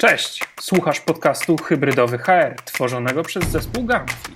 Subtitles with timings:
[0.00, 4.32] Cześć, słuchasz podcastu Hybrydowy HR, tworzonego przez zespół Gamfi.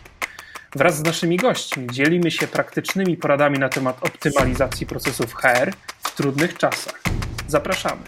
[0.76, 6.58] Wraz z naszymi gośćmi dzielimy się praktycznymi poradami na temat optymalizacji procesów HR w trudnych
[6.58, 7.00] czasach.
[7.48, 8.02] Zapraszamy.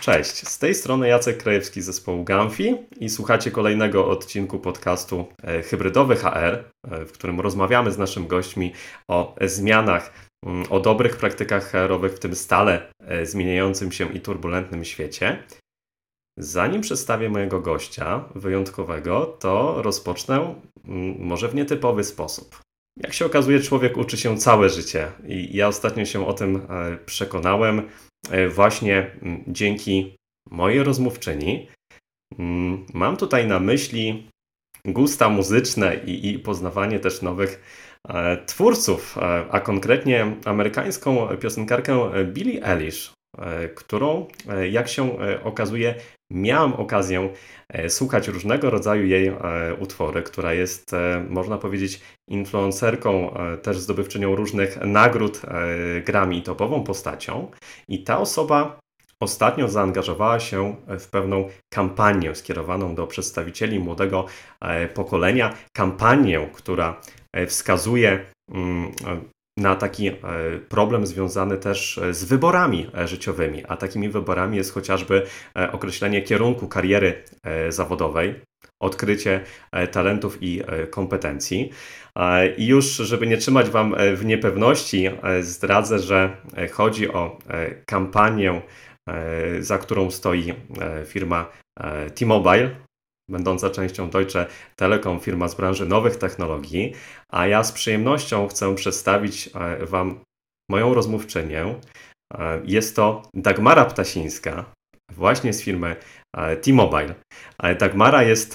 [0.00, 5.62] Cześć, z tej strony Jacek Krajewski z zespołu Gamfi i słuchacie kolejnego odcinku podcastu e,
[5.62, 8.72] Hybrydowy HR, e, w którym rozmawiamy z naszymi gośćmi
[9.08, 10.12] o zmianach,
[10.70, 15.42] o dobrych praktykach HR-owych w tym stale e, zmieniającym się i turbulentnym świecie.
[16.38, 20.54] Zanim przedstawię mojego gościa wyjątkowego, to rozpocznę
[20.84, 22.60] mm, może w nietypowy sposób.
[22.96, 26.66] Jak się okazuje, człowiek uczy się całe życie i ja ostatnio się o tym
[27.06, 27.82] przekonałem
[28.30, 30.16] E, właśnie mm, dzięki
[30.50, 31.68] mojej rozmówczyni.
[32.38, 34.30] Mm, mam tutaj na myśli
[34.84, 37.85] gusta muzyczne i, i poznawanie też nowych e,
[38.46, 43.12] twórców, e, a konkretnie amerykańską piosenkarkę Billie Eilish,
[43.74, 44.26] którą,
[44.70, 45.94] jak się okazuje,
[46.32, 47.28] miałem okazję
[47.88, 49.32] słuchać różnego rodzaju jej
[49.78, 50.90] utwory, która jest,
[51.28, 55.40] można powiedzieć, influencerką, też zdobywczynią różnych nagród
[56.04, 57.50] Grammy, topową postacią.
[57.88, 58.78] I ta osoba
[59.22, 64.26] ostatnio zaangażowała się w pewną kampanię skierowaną do przedstawicieli młodego
[64.94, 65.54] pokolenia.
[65.72, 67.00] Kampanię, która
[67.46, 68.20] wskazuje
[68.52, 68.92] mm,
[69.58, 70.14] na taki e,
[70.68, 75.22] problem związany też e, z wyborami e, życiowymi, a takimi wyborami jest chociażby
[75.72, 77.22] określenie kierunku kariery
[77.68, 78.34] zawodowej,
[78.82, 79.40] odkrycie
[79.92, 81.70] talentów i kompetencji.
[82.56, 86.36] I już, żeby nie trzymać Wam w niepewności, zdradzę, że
[86.72, 87.38] chodzi o
[87.86, 88.62] kampanię,
[89.60, 90.54] za którą stoi
[91.06, 91.46] firma
[92.14, 92.70] T-Mobile,
[93.30, 96.92] będąca częścią Deutsche Telekom, firma z branży nowych technologii,
[97.32, 100.20] a ja z przyjemnością chcę przedstawić e, Wam
[100.70, 101.74] moją rozmówczynię.
[102.34, 104.64] E, jest to Dagmara Ptasińska,
[105.12, 105.96] właśnie z firmy
[106.36, 107.14] e, T-Mobile.
[107.78, 108.54] Dagmara jest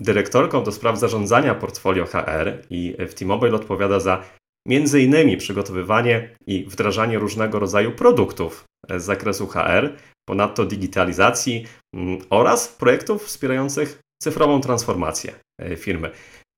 [0.00, 4.24] dyrektorką do spraw zarządzania portfolio HR i w T-Mobile odpowiada za
[4.66, 8.64] między innymi przygotowywanie i wdrażanie różnego rodzaju produktów
[8.96, 9.96] z zakresu HR,
[10.28, 16.10] ponadto digitalizacji mm, oraz projektów wspierających cyfrową transformację e, firmy.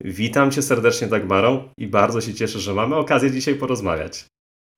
[0.03, 4.25] Witam Cię serdecznie, Dagmarą, i bardzo się cieszę, że mamy okazję dzisiaj porozmawiać.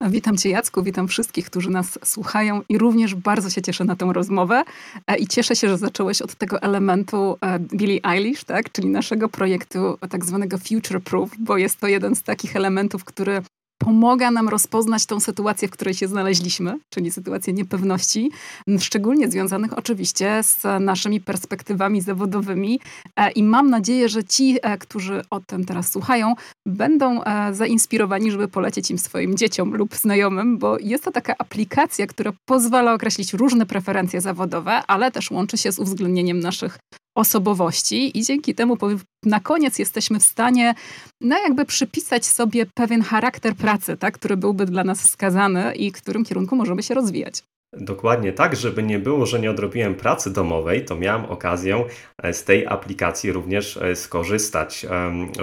[0.09, 4.09] Witam Cię, Jacku, witam wszystkich, którzy nas słuchają i również bardzo się cieszę na tę
[4.13, 4.63] rozmowę
[5.07, 8.71] e, i cieszę się, że zacząłeś od tego elementu e, Billie Eilish, tak?
[8.71, 13.41] czyli naszego projektu tak zwanego Future Proof, bo jest to jeden z takich elementów, który
[13.83, 18.31] pomaga nam rozpoznać tą sytuację, w której się znaleźliśmy, czyli sytuację niepewności,
[18.79, 22.79] szczególnie związanych oczywiście z naszymi perspektywami zawodowymi.
[23.15, 26.33] E, I mam nadzieję, że ci, e, którzy o tym teraz słuchają,
[26.65, 32.07] będą e, zainspirowani, żeby polecieć im swoim dzieciom lub znajomym, bo jest to taka aplikacja,
[32.07, 36.77] która pozwala określić różne preferencje zawodowe, ale też łączy się z uwzględnieniem naszych
[37.15, 38.77] osobowości i dzięki temu
[39.25, 40.75] na koniec jesteśmy w stanie
[41.21, 46.25] no jakby przypisać sobie pewien charakter pracy, tak, który byłby dla nas wskazany i którym
[46.25, 47.43] kierunku możemy się rozwijać.
[47.77, 51.85] Dokładnie tak, żeby nie było, że nie odrobiłem pracy domowej, to miałem okazję
[52.23, 54.85] e, z tej aplikacji również e, skorzystać.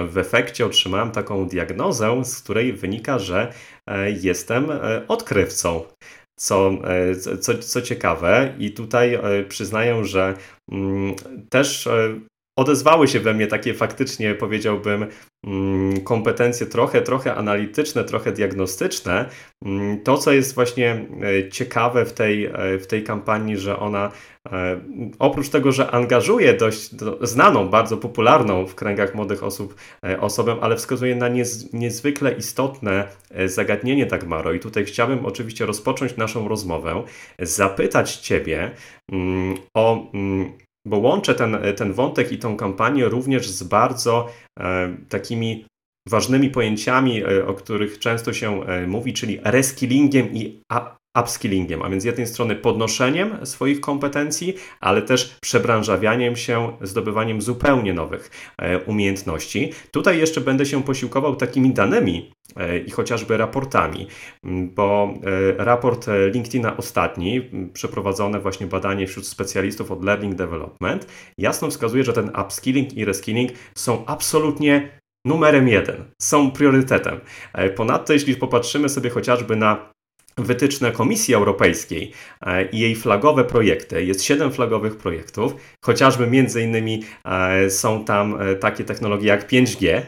[0.07, 3.53] W efekcie otrzymałem taką diagnozę, z której wynika, że
[3.87, 4.67] e, jestem
[5.07, 5.83] odkrywcą.
[6.41, 6.71] Co,
[7.41, 9.19] co, co ciekawe, i tutaj
[9.49, 10.35] przyznaję, że
[10.71, 11.15] mm,
[11.49, 11.89] też
[12.61, 15.05] odezwały się we mnie takie faktycznie, powiedziałbym,
[15.43, 19.25] mm, kompetencje trochę, trochę analityczne, trochę diagnostyczne.
[19.65, 24.11] Mm, to, co jest właśnie e, ciekawe w tej, e, w tej kampanii, że ona
[24.51, 24.81] e,
[25.19, 26.89] oprócz tego, że angażuje dość
[27.21, 29.75] znaną, bardzo popularną w kręgach młodych osób
[30.19, 33.07] osobę, ale wskazuje na niez, niezwykle istotne
[33.45, 34.53] zagadnienie Dagmaro.
[34.53, 37.03] I tutaj chciałbym oczywiście rozpocząć naszą rozmowę,
[37.39, 38.71] zapytać Ciebie
[39.11, 40.11] mm, o
[40.85, 45.65] bo łączę ten, ten wątek i tą kampanię również z bardzo e, takimi
[46.07, 50.61] ważnymi pojęciami, e, o których często się e, mówi, czyli reskillingiem i
[51.19, 57.93] upskillingiem, a więc z jednej strony podnoszeniem swoich kompetencji, ale też przebranżawianiem się, zdobywaniem zupełnie
[57.93, 59.71] nowych e, umiejętności.
[59.91, 64.07] Tutaj jeszcze będę się posiłkował takimi danymi e, i chociażby raportami,
[64.75, 65.13] bo
[65.59, 71.07] e, raport LinkedIna ostatni, przeprowadzone właśnie badanie wśród specjalistów od Learning Development,
[71.37, 77.19] jasno wskazuje, że ten upskilling i reskilling są absolutnie numerem jeden, są priorytetem.
[77.75, 79.91] Ponadto, jeśli popatrzymy sobie chociażby na
[80.37, 82.11] wytyczne Komisji Europejskiej
[82.41, 84.05] e, i jej flagowe projekty.
[84.05, 85.55] Jest siedem flagowych projektów,
[85.85, 90.01] chociażby między innymi e, są tam e, takie technologie jak 5G.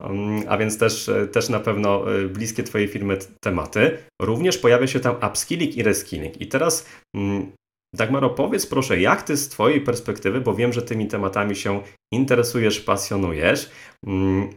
[0.00, 3.98] mm, a więc też, też na pewno bliskie Twojej firmy tematy.
[4.22, 6.40] Również pojawia się tam upskilling i reskilling.
[6.40, 6.86] I teraz
[7.16, 7.52] mm,
[7.94, 11.82] Dagmaro, powiedz proszę, jak ty z Twojej perspektywy, bo wiem, że tymi tematami się
[12.12, 13.70] interesujesz, pasjonujesz,
[14.06, 14.50] mm,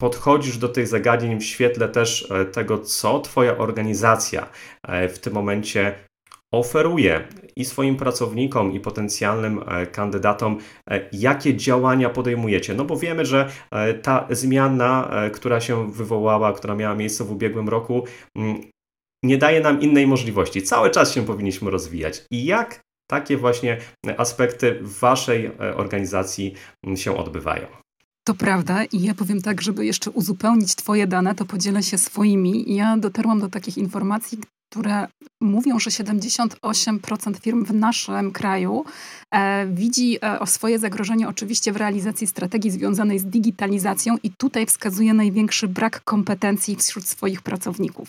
[0.00, 4.48] podchodzisz do tych zagadnień w świetle też e, tego, co Twoja organizacja
[4.82, 5.94] e, w tym momencie
[6.52, 10.58] oferuje i swoim pracownikom, i potencjalnym e, kandydatom,
[11.12, 12.74] jakie działania podejmujecie.
[12.74, 13.50] No bo wiemy, że
[14.02, 18.04] ta zmiana, która się wywołała, która miała miejsce w ubiegłym roku,
[18.36, 18.60] mm,
[19.24, 20.62] nie daje nam innej możliwości.
[20.62, 22.24] Cały czas się powinniśmy rozwijać.
[22.30, 22.80] I jak
[23.10, 23.78] takie właśnie
[24.16, 26.54] aspekty w Waszej organizacji
[26.84, 27.79] mm, się odbywają?
[28.24, 32.74] To prawda i ja powiem tak, żeby jeszcze uzupełnić Twoje dane, to podzielę się swoimi.
[32.74, 34.38] Ja dotarłam do takich informacji,
[34.70, 35.06] które
[35.40, 38.84] mówią, że 78% firm w naszym kraju
[39.66, 45.14] widzi e, o swoje zagrożenie oczywiście w realizacji strategii związanej z digitalizacją i tutaj wskazuje
[45.14, 48.08] największy brak kompetencji wśród swoich pracowników.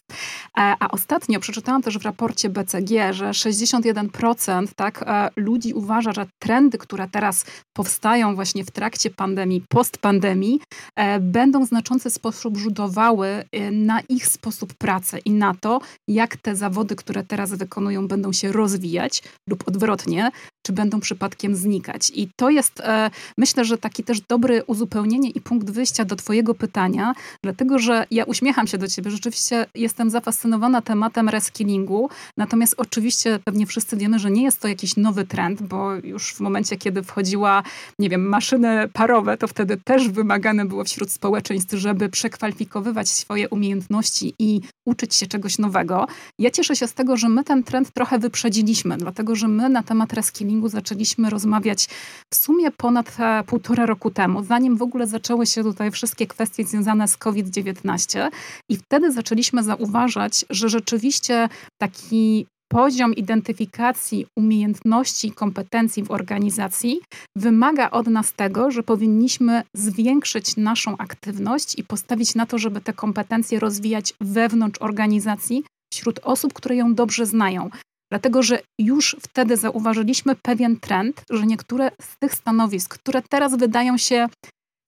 [0.58, 6.26] E, a ostatnio przeczytałam też w raporcie BCG, że 61% tak, e, ludzi uważa, że
[6.40, 10.62] trendy, które teraz powstają właśnie w trakcie pandemii, postpandemii,
[10.96, 16.38] e, będą w znaczący sposób rzutowały e, na ich sposób pracy i na to, jak
[16.38, 20.32] te zawody, które teraz wykonują, będą się rozwijać lub odwrotnie,
[20.62, 22.12] czy będą przypadkiem znikać.
[22.16, 26.56] I to jest, e, myślę, że taki też dobry uzupełnienie i punkt wyjścia do Twojego
[26.56, 27.14] pytania,
[27.44, 29.12] dlatego że ja uśmiecham się do Ciebie.
[29.12, 34.98] Rzeczywiście jestem zafascynowana tematem reskillingu, natomiast oczywiście pewnie wszyscy wiemy, że nie jest to jakiś
[34.98, 37.64] nowy trend, bo już w momencie, kiedy wchodziła,
[38.00, 44.34] nie wiem, maszyny parowe, to wtedy też wymagane było wśród społeczeństw, żeby przekwalifikowywać swoje umiejętności
[44.40, 46.08] i uczyć się czegoś nowego.
[46.40, 49.84] Ja cieszę się z tego, że my ten trend trochę wyprzedziliśmy, dlatego że my na
[49.84, 51.88] temat reskillingu zaczęliśmy rozmawiać
[52.34, 56.66] w sumie ponad e, półtora roku temu, zanim w ogóle zaczęły się tutaj wszystkie kwestie
[56.66, 58.30] związane z COVID-19
[58.70, 61.50] i wtedy zaczęliśmy zauważać, że rzeczywiście
[61.82, 67.02] taki poziom identyfikacji umiejętności i kompetencji w organizacji
[67.38, 72.94] wymaga od nas tego, że powinniśmy zwiększyć naszą aktywność i postawić na to, żeby te
[72.94, 75.64] kompetencje rozwijać wewnątrz organizacji
[75.94, 77.70] wśród osób, które ją dobrze znają.
[78.12, 83.98] Dlatego, że już wtedy zauważyliśmy pewien trend, że niektóre z tych stanowisk, które teraz wydają
[83.98, 84.28] się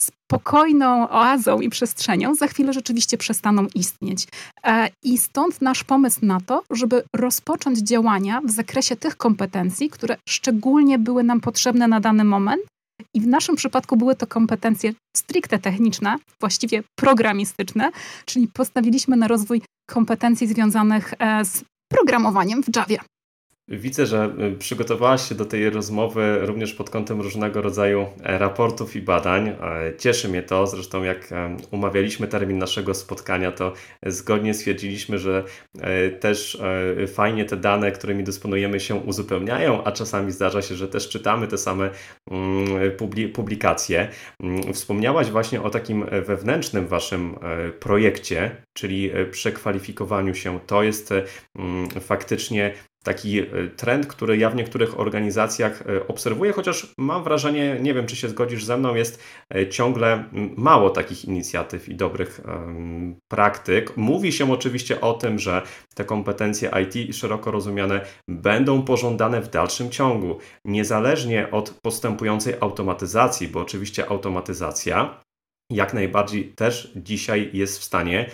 [0.01, 4.27] spokojną oazą i przestrzenią, za chwilę rzeczywiście przestaną istnieć.
[4.65, 10.17] E, I stąd nasz pomysł na to, żeby rozpocząć działania w zakresie tych kompetencji, które
[10.29, 12.61] szczególnie były nam potrzebne na dany moment.
[13.13, 17.91] I w naszym przypadku były to kompetencje stricte techniczne, właściwie programistyczne,
[18.25, 22.99] czyli postawiliśmy na rozwój kompetencji związanych e, z programowaniem w Javie.
[23.77, 28.95] Widzę, że y, przygotowałaś się do tej rozmowy również pod kątem różnego rodzaju e, raportów
[28.95, 29.47] i badań.
[29.47, 29.55] E,
[29.97, 33.73] cieszy mnie to, zresztą jak e, umawialiśmy termin naszego spotkania, to
[34.05, 35.43] zgodnie stwierdziliśmy, że
[36.19, 36.61] też
[37.07, 41.57] fajnie te dane, którymi dysponujemy się uzupełniają, a czasami zdarza się, że też czytamy te
[41.57, 41.89] same
[42.31, 42.67] mm,
[43.33, 44.07] publikacje.
[44.39, 47.35] Mm, wspomniałaś właśnie o takim wewnętrznym waszym
[47.79, 50.59] projekcie, czyli przekwalifikowaniu się.
[50.67, 51.13] To jest
[51.55, 53.45] mm, faktycznie taki e,
[53.75, 58.29] trend, który ja w niektórych organizacjach e, obserwuję, chociaż mam wrażenie, nie wiem czy się
[58.29, 59.23] zgodzisz ze mną, jest
[59.55, 60.23] e, ciągle
[60.57, 62.41] mało takich inicjatyw i dobrych
[63.27, 63.97] praktyk.
[63.97, 65.61] Mówi się oczywiście o tym, że
[65.95, 73.59] te kompetencje IT szeroko rozumiane będą pożądane w dalszym ciągu, niezależnie od postępującej automatyzacji, bo
[73.59, 75.23] oczywiście automatyzacja
[75.71, 78.29] jak najbardziej też dzisiaj jest w stanie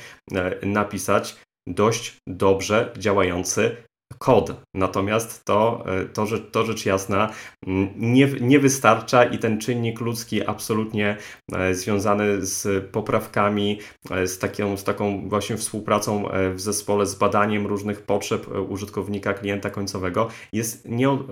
[0.63, 1.35] napisać
[1.67, 3.75] dość dobrze działający
[4.17, 4.55] kod.
[4.73, 7.29] Natomiast to, e, to, to rzecz jasna
[7.67, 11.17] mm, nie, nie wystarcza i ten czynnik ludzki absolutnie
[11.51, 13.79] e, związany z poprawkami,
[14.11, 16.23] e, z taką, z taką właśnie współpracą
[16.53, 20.87] w zespole, z badaniem różnych potrzeb użytkownika, klienta końcowego jest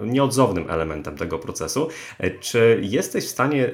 [0.06, 1.88] nieodzownym elementem tego procesu.
[2.40, 3.72] Czy jesteś w stanie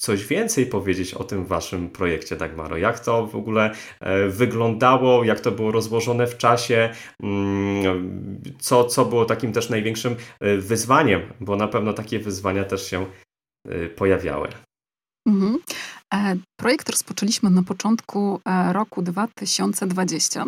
[0.00, 2.76] coś więcej powiedzieć o tym waszym projekcie Dagmaro?
[2.76, 6.90] Jak to w ogóle e, wyglądało, jak to było rozłożone w czasie,
[7.22, 12.90] mm, co, co było takim też największym e, wyzwaniem, bo na pewno takie wyzwania też
[12.90, 13.06] się
[13.68, 14.48] e, pojawiały.
[15.28, 15.58] Mhm.
[16.14, 20.44] E, projekt rozpoczęliśmy na początku e, roku 2020,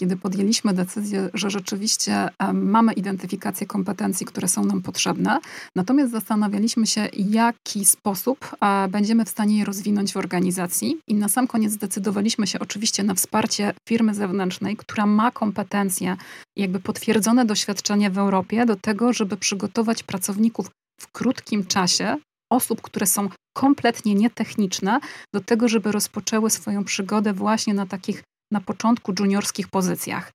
[0.00, 5.38] kiedy podjęliśmy decyzję, że rzeczywiście e, mamy identyfikację kompetencji, które są nam potrzebne,
[5.76, 8.56] natomiast zastanawialiśmy się, jaki sposób
[8.88, 10.98] będziemy w stanie je rozwinąć w organizacji.
[11.08, 16.16] I na sam koniec zdecydowaliśmy się oczywiście na wsparcie firmy zewnętrznej, która ma kompetencje,
[16.56, 22.16] jakby potwierdzone doświadczenie w Europie do tego, żeby przygotować pracowników w krótkim czasie
[22.50, 25.00] osób, które są kompletnie nietechniczne,
[25.34, 30.32] do tego, żeby rozpoczęły swoją przygodę właśnie na takich na początku juniorskich pozycjach.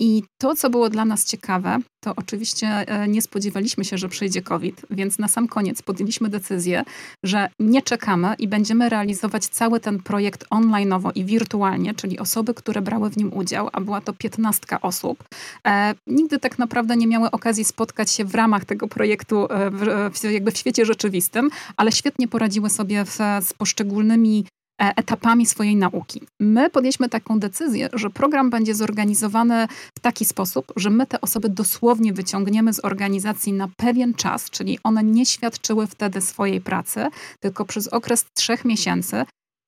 [0.00, 4.42] I to, co było dla nas ciekawe, to oczywiście e, nie spodziewaliśmy się, że przyjdzie
[4.42, 6.84] COVID, więc na sam koniec podjęliśmy decyzję,
[7.24, 12.82] że nie czekamy i będziemy realizować cały ten projekt onlineowo i wirtualnie, czyli osoby, które
[12.82, 15.24] brały w nim udział, a była to piętnastka osób.
[15.66, 19.70] E, nigdy tak naprawdę nie miały okazji spotkać się w ramach tego projektu e,
[20.10, 25.76] w, jakby w świecie rzeczywistym, ale świetnie poradziły sobie w, z poszczególnymi E, etapami swojej
[25.76, 26.20] nauki.
[26.40, 31.48] My podjęliśmy taką decyzję, że program będzie zorganizowany w taki sposób, że my te osoby
[31.48, 37.06] dosłownie wyciągniemy z organizacji na pewien czas, czyli one nie świadczyły wtedy swojej pracy,
[37.40, 39.24] tylko przez okres trzech miesięcy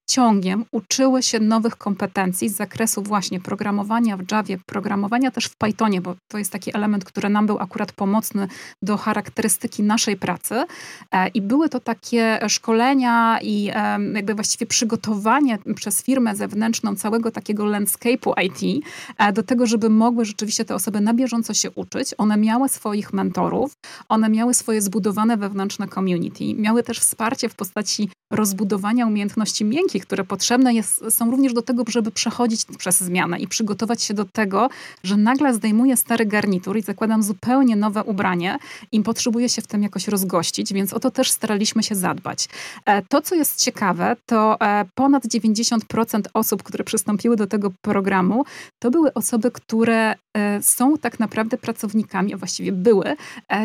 [0.07, 6.01] ciągiem uczyły się nowych kompetencji z zakresu właśnie programowania w Javie, programowania też w Pythonie,
[6.01, 8.49] bo to jest taki element, który nam był akurat pomocny
[8.83, 10.65] do charakterystyki naszej pracy.
[11.13, 13.71] E, I były to takie szkolenia i
[14.15, 18.85] jakby właściwie przygotowanie przez firmę zewnętrzną całego takiego landscape'u IT
[19.19, 22.15] e, do tego, żeby mogły rzeczywiście te osoby na bieżąco się uczyć.
[22.19, 23.73] One miały swoich mentorów,
[24.09, 30.25] one miały swoje zbudowane wewnętrzne community, miały też wsparcie w postaci rozbudowania umiejętności miękkich, które
[30.25, 34.69] potrzebne jest, są również do tego, żeby przechodzić przez zmianę i przygotować się do tego,
[35.03, 38.59] że nagle zdejmuję stary garnitur i zakładam zupełnie nowe ubranie
[38.93, 42.49] i potrzebuję się w tym jakoś rozgościć, więc o to też staraliśmy się zadbać.
[42.85, 48.45] E, to, co jest ciekawe, to e, ponad 90% osób, które przystąpiły do tego programu,
[48.79, 50.15] to były osoby, które
[50.61, 53.17] są tak naprawdę pracownikami, a właściwie były,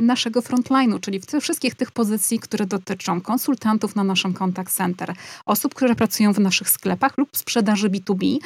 [0.01, 5.13] naszego frontline'u, czyli w tych wszystkich tych pozycji, które dotyczą konsultantów na naszym contact center,
[5.45, 8.37] osób, które pracują w naszych sklepach lub sprzedaży B2B.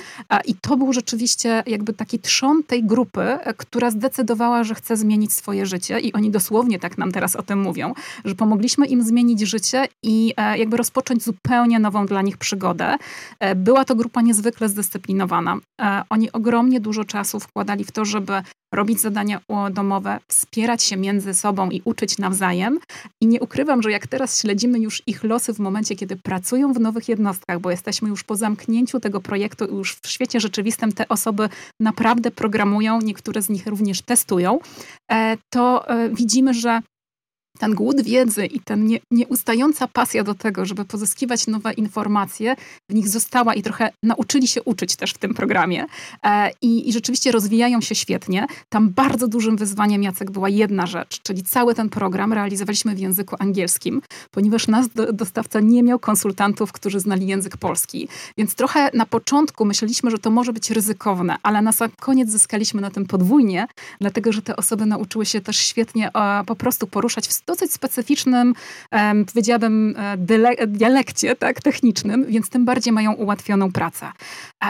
[0.46, 5.34] I to był rzeczywiście jakby taki trzon tej grupy, e, która zdecydowała, że chce zmienić
[5.34, 7.94] swoje życie i oni dosłownie tak nam teraz o tym mówią,
[8.25, 12.96] że pomogliśmy im zmienić życie i e, jakby rozpocząć zupełnie nową dla nich przygodę.
[13.39, 15.58] E, była to grupa niezwykle zdyscyplinowana.
[16.10, 18.34] Oni ogromnie dużo czasu wkładali w to, żeby
[18.74, 19.41] robić zadania
[19.72, 22.79] domowe, wspierać się między sobą i uczyć nawzajem.
[23.22, 26.79] I nie ukrywam, że jak teraz śledzimy już ich losy w momencie, kiedy pracują w
[26.79, 31.50] nowych jednostkach, bo jesteśmy już po zamknięciu tego projektu już w świecie rzeczywistym te osoby
[31.79, 34.60] naprawdę programują, niektóre z nich również testują,
[35.12, 36.81] e, to e, widzimy, że
[37.59, 42.55] ten głód wiedzy i ten nie, nieustająca pasja do tego, żeby pozyskiwać nowe informacje,
[42.89, 45.85] w nich została i trochę nauczyli się uczyć też w tym programie.
[46.24, 48.47] E, i, I rzeczywiście rozwijają się świetnie.
[48.69, 53.35] Tam bardzo dużym wyzwaniem, Jacek, była jedna rzecz, czyli cały ten program realizowaliśmy w języku
[53.39, 58.07] angielskim, ponieważ nasz do, dostawca nie miał konsultantów, którzy znali język polski.
[58.38, 62.81] Więc trochę na początku myśleliśmy, że to może być ryzykowne, ale na sam koniec zyskaliśmy
[62.81, 63.67] na tym podwójnie,
[64.01, 68.53] dlatego że te osoby nauczyły się też świetnie e, po prostu poruszać w dosyć specyficznym,
[69.33, 74.11] powiedziałabym, e, dialekcie tak, technicznym, więc tym bardziej mają ułatwioną pracę.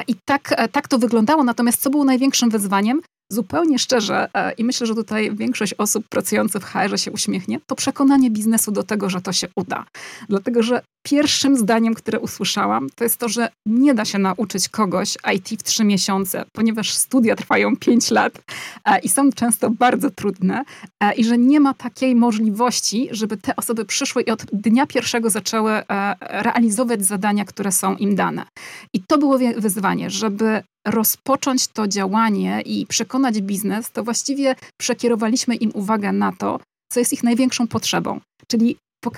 [0.07, 1.43] I tak, e, tak to wyglądało.
[1.43, 3.01] Natomiast co było największym wyzwaniem?
[3.31, 7.75] Zupełnie szczerze, e, i myślę, że tutaj większość osób pracujących w HR się uśmiechnie, to
[7.75, 9.85] przekonanie biznesu do tego, że to się uda.
[10.29, 15.17] Dlatego, że pierwszym zdaniem, które usłyszałam, to jest to, że nie da się nauczyć kogoś
[15.35, 18.41] IT w trzy miesiące, ponieważ studia trwają pięć lat
[18.85, 20.63] e, i są często bardzo trudne
[21.03, 25.29] e, i że nie ma takiej możliwości, żeby te osoby przyszły i od dnia pierwszego
[25.29, 25.71] zaczęły
[26.19, 28.45] realizować zadania, które są im dane.
[28.93, 35.71] I to było wyzwanie, żeby rozpocząć to działanie i przekonać biznes, to właściwie przekierowaliśmy im
[35.73, 36.59] uwagę na to,
[36.91, 38.19] co jest ich największą potrzebą.
[38.47, 38.77] Czyli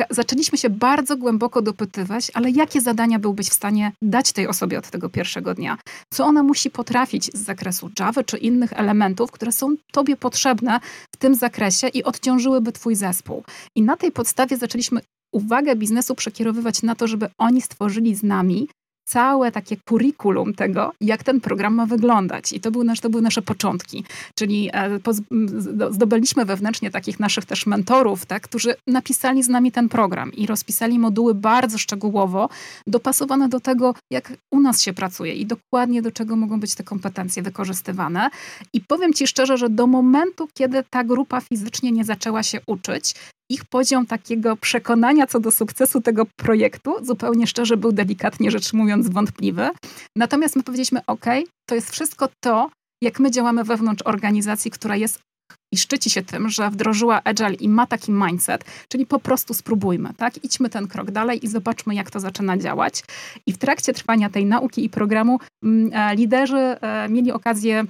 [0.09, 4.89] zaczęliśmy się bardzo głęboko dopytywać, ale jakie zadania byłbyś w stanie dać tej osobie od
[4.89, 5.77] tego pierwszego dnia?
[6.13, 10.79] Co ona musi potrafić z zakresu Java czy innych elementów, które są tobie potrzebne
[11.15, 13.43] w tym zakresie i odciążyłyby twój zespół.
[13.75, 15.01] I na tej podstawie zaczęliśmy
[15.33, 18.67] uwagę biznesu przekierowywać na to, żeby oni stworzyli z nami
[19.07, 22.53] całe takie kurikulum tego, jak ten program ma wyglądać.
[22.53, 24.03] I to, był nasz, to były nasze początki.
[24.35, 24.99] Czyli e,
[25.89, 30.99] zdobyliśmy wewnętrznie takich naszych też mentorów, tak, którzy napisali z nami ten program i rozpisali
[30.99, 32.49] moduły bardzo szczegółowo,
[32.87, 36.83] dopasowane do tego, jak u nas się pracuje i dokładnie do czego mogą być te
[36.83, 38.29] kompetencje wykorzystywane.
[38.73, 43.15] I powiem Ci szczerze, że do momentu, kiedy ta grupa fizycznie nie zaczęła się uczyć,
[43.49, 49.09] ich poziom takiego przekonania co do sukcesu tego projektu, zupełnie szczerze, był delikatnie rzecz mówiąc
[49.09, 49.69] wątpliwy.
[50.17, 51.25] Natomiast my powiedzieliśmy: OK,
[51.69, 52.69] to jest wszystko to,
[53.03, 55.19] jak my działamy wewnątrz organizacji, która jest
[55.73, 60.13] i szczyci się tym, że wdrożyła Agile i ma taki mindset, czyli po prostu spróbujmy,
[60.17, 60.43] tak?
[60.43, 63.03] Idźmy ten krok dalej i zobaczmy, jak to zaczyna działać.
[63.45, 67.85] I w trakcie trwania tej nauki i programu mm, e, liderzy e, mieli okazję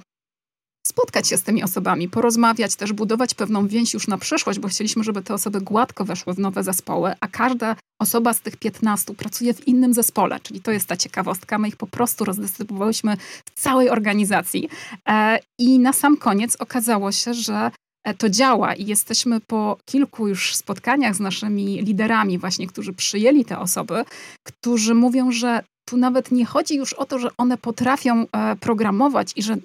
[0.88, 5.04] spotkać się z tymi osobami, porozmawiać, też budować pewną więź już na przyszłość, bo chcieliśmy,
[5.04, 9.54] żeby te osoby gładko weszły w nowe zespoły, a każda osoba z tych 15 pracuje
[9.54, 11.58] w innym zespole, czyli to jest ta ciekawostka.
[11.58, 14.68] My ich po prostu rozdystrybuowałyśmy w całej organizacji.
[15.08, 17.70] E, I na sam koniec okazało się, że
[18.04, 23.44] e, to działa i jesteśmy po kilku już spotkaniach z naszymi liderami, właśnie, którzy przyjęli
[23.44, 24.04] te osoby,
[24.46, 29.32] którzy mówią, że tu nawet nie chodzi już o to, że one potrafią e, programować
[29.36, 29.56] i że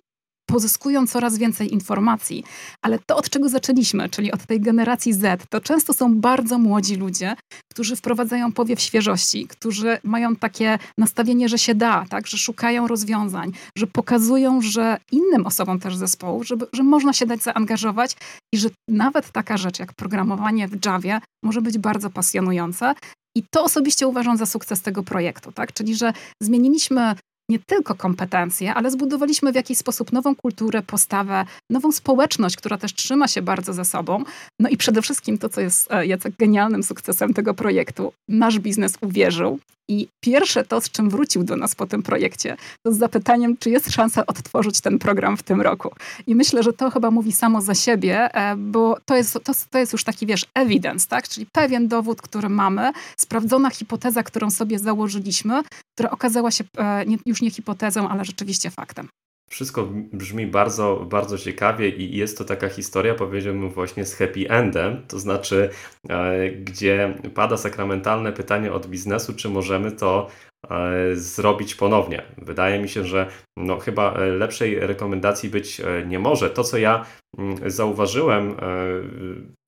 [0.46, 2.44] pozyskują coraz więcej informacji.
[2.82, 6.96] Ale to, od czego zaczęliśmy, czyli od tej generacji Z, to często są bardzo młodzi
[6.96, 7.36] ludzie,
[7.72, 12.28] którzy wprowadzają powiew świeżości, którzy mają takie nastawienie, że się da, tak?
[12.28, 17.44] że szukają rozwiązań, że pokazują, że innym osobom też zespołu, żeby, że można się dać
[17.44, 18.16] zaangażować
[18.54, 22.94] i że nawet taka rzecz jak programowanie w Javie może być bardzo pasjonujące.
[23.38, 25.74] I to osobiście uważam za sukces tego projektu, tak?
[25.74, 27.16] Czyli, że zmieniliśmy
[27.50, 32.94] nie tylko kompetencje, ale zbudowaliśmy w jakiś sposób nową kulturę, postawę, nową społeczność, która też
[32.94, 34.24] trzyma się bardzo ze sobą.
[34.60, 38.94] No i przede wszystkim to, co jest e, Jacek genialnym sukcesem tego projektu, nasz biznes
[39.02, 39.60] uwierzył
[39.90, 43.70] i pierwsze to, z czym wrócił do nas po tym projekcie, to z zapytaniem, czy
[43.70, 45.92] jest szansa odtworzyć ten program w tym roku.
[46.28, 49.80] I myślę, że to chyba mówi samo za siebie, e, bo to jest, to, to
[49.80, 51.28] jest już taki, wiesz, evidence, tak?
[51.28, 55.62] Czyli pewien dowód, który mamy, sprawdzona hipoteza, którą sobie założyliśmy,
[55.96, 59.08] która okazała się e, już nie hipotezą, ale rzeczywiście faktem.
[59.54, 65.02] Wszystko brzmi bardzo, bardzo ciekawie i jest to taka historia, powiedziałbym właśnie z happy endem,
[65.08, 65.70] to znaczy,
[66.10, 70.30] e, gdzie pada sakramentalne pytanie od biznesu, czy możemy to
[70.70, 72.24] e, zrobić ponownie.
[72.38, 76.50] Wydaje mi się, że no, chyba lepszej rekomendacji być nie może.
[76.50, 77.06] To, co ja
[77.38, 78.56] mm, zauważyłem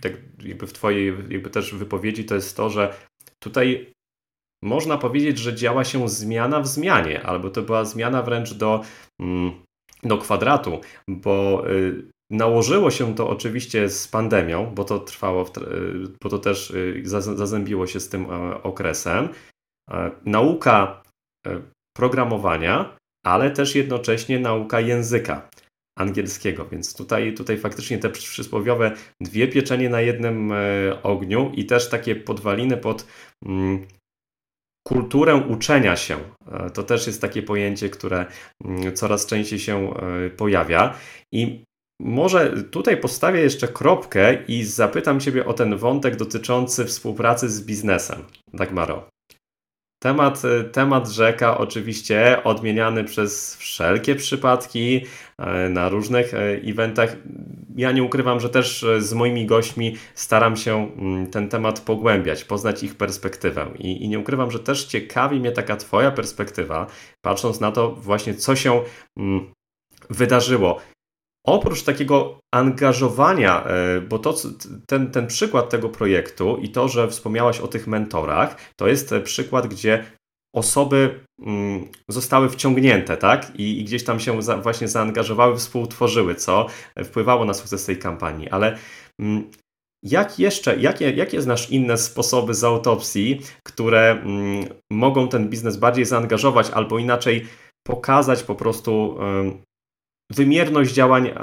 [0.01, 0.13] tak
[0.43, 2.93] jakby w Twojej jakby też wypowiedzi, to jest to, że
[3.43, 3.93] tutaj
[4.63, 8.81] można powiedzieć, że działa się zmiana w zmianie, albo to była zmiana wręcz do,
[9.19, 9.64] mm,
[10.05, 15.47] do kwadratu, bo y, nałożyło się to oczywiście z pandemią, bo to trwało, y,
[16.21, 19.29] bo to też y, zazębiło się z tym e, okresem.
[19.91, 21.03] E, nauka
[21.47, 21.62] e,
[21.97, 25.50] programowania, ale też jednocześnie nauka języka
[25.97, 28.91] angielskiego, więc tutaj, tutaj faktycznie te przysłowiowe
[29.22, 30.53] dwie pieczenie na jednym
[31.03, 33.07] ogniu i też takie podwaliny pod
[33.46, 33.85] mm,
[34.87, 36.17] kulturę uczenia się.
[36.51, 38.25] E, to też jest takie pojęcie, które
[38.65, 40.93] mm, coraz częściej się e, pojawia.
[41.31, 41.63] I
[42.01, 48.24] może tutaj postawię jeszcze kropkę i zapytam Ciebie o ten wątek dotyczący współpracy z biznesem.
[48.53, 49.14] Dagmaro.
[50.00, 55.05] Temat, y, temat rzeka oczywiście odmieniany przez wszelkie przypadki
[55.66, 57.16] y, na różnych y, eventach.
[57.75, 62.84] Ja nie ukrywam, że też z moimi gośćmi staram się mm, ten temat pogłębiać, poznać
[62.84, 63.68] ich perspektywę.
[63.79, 66.88] I, i nie ukrywam, że też ciekawi mnie taka Twoja perspektywa,
[67.22, 68.81] patrząc na to właśnie, co się
[69.18, 69.53] mm,
[70.10, 70.79] wydarzyło
[71.46, 74.36] Oprócz takiego angażowania, e, bo to,
[74.88, 79.68] ten, ten przykład tego projektu i to, że wspomniałaś o tych mentorach, to jest przykład,
[79.68, 80.03] gdzie
[80.55, 83.55] osoby mm, zostały wciągnięte, tak?
[83.55, 86.68] I, i gdzieś tam się za, właśnie zaangażowały, współtworzyły, co
[87.03, 88.50] wpływało na sukces tej kampanii.
[88.50, 88.77] Ale
[89.20, 89.51] mm,
[90.03, 96.05] jak jeszcze, jakie, jakie znasz inne sposoby z autopsji, które mm, mogą ten biznes bardziej
[96.05, 97.46] zaangażować albo inaczej
[97.88, 99.18] pokazać po prostu
[100.31, 101.33] wymierność działań e,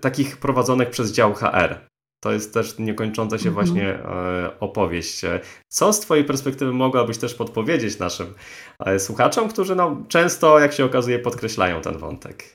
[0.00, 1.80] takich prowadzonych przez dział HR.
[2.24, 3.66] To jest też niekończąca się mhm.
[3.66, 5.20] właśnie e, opowieść.
[5.68, 8.34] Co z Twojej perspektywy mogłabyś też podpowiedzieć naszym
[8.78, 12.54] e, słuchaczom, którzy no, często, jak się okazuje, podkreślają ten wątek?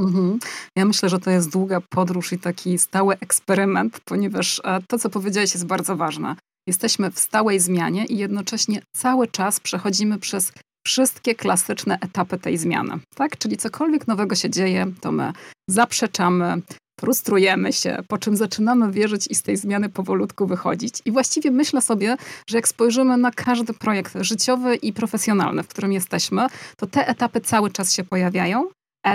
[0.00, 0.38] Mhm.
[0.76, 5.54] Ja myślę, że to jest długa podróż i taki stały eksperyment, ponieważ to, co powiedziałeś,
[5.54, 6.36] jest bardzo ważne.
[6.66, 10.52] Jesteśmy w stałej zmianie i jednocześnie cały czas przechodzimy przez
[10.86, 12.98] wszystkie klasyczne etapy tej zmiany.
[13.14, 13.38] Tak?
[13.38, 15.32] Czyli cokolwiek nowego się dzieje, to my
[15.70, 16.62] zaprzeczamy,
[17.00, 21.02] frustrujemy się, po czym zaczynamy wierzyć i z tej zmiany powolutku wychodzić.
[21.04, 22.16] I właściwie myślę sobie,
[22.48, 26.46] że jak spojrzymy na każdy projekt życiowy i profesjonalny, w którym jesteśmy,
[26.76, 28.68] to te etapy cały czas się pojawiają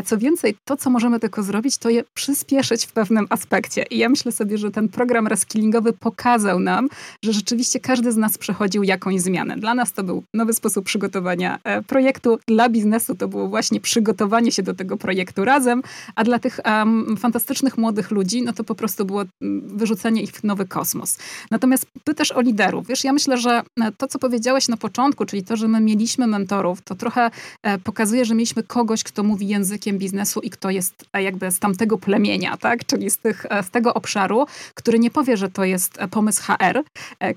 [0.06, 3.84] co więcej, to, co możemy tylko zrobić, to je przyspieszyć w pewnym aspekcie.
[3.84, 6.90] I ja myślę sobie, że ten program reskillingowy pokazał nam,
[7.26, 9.58] że rzeczywiście każdy z nas przechodził jakąś zmianę.
[9.58, 14.52] Dla nas to był nowy sposób przygotowania e, projektu, dla biznesu to było właśnie przygotowanie
[14.52, 15.82] się do tego projektu razem,
[16.16, 20.32] a dla tych um, fantastycznych młodych ludzi, no to po prostu było mm, wyrzucenie ich
[20.32, 21.18] w nowy kosmos.
[21.52, 22.88] Natomiast pytasz o liderów.
[22.88, 26.28] Wiesz, ja myślę, że e, to, co powiedziałeś na początku, czyli to, że my mieliśmy
[26.28, 27.32] mentorów, to trochę
[27.64, 31.60] e, pokazuje, że mieliśmy kogoś, kto mówi językiem językiem biznesu i kto jest jakby z
[31.60, 32.86] tamtego plemienia, tak?
[32.86, 36.84] czyli z, tych, z tego obszaru, który nie powie, że to jest pomysł HR,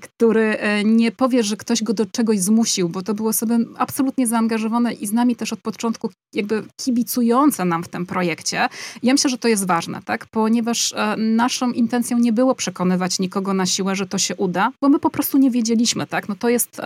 [0.01, 4.93] który nie powie, że ktoś go do czegoś zmusił, bo to było osoby absolutnie zaangażowane
[4.93, 8.67] i z nami też od początku jakby kibicujące nam w tym projekcie.
[9.03, 10.25] Ja myślę, że to jest ważne, tak?
[10.25, 14.99] ponieważ naszą intencją nie było przekonywać nikogo na siłę, że to się uda, bo my
[14.99, 16.07] po prostu nie wiedzieliśmy.
[16.07, 16.29] Tak?
[16.29, 16.81] No to jest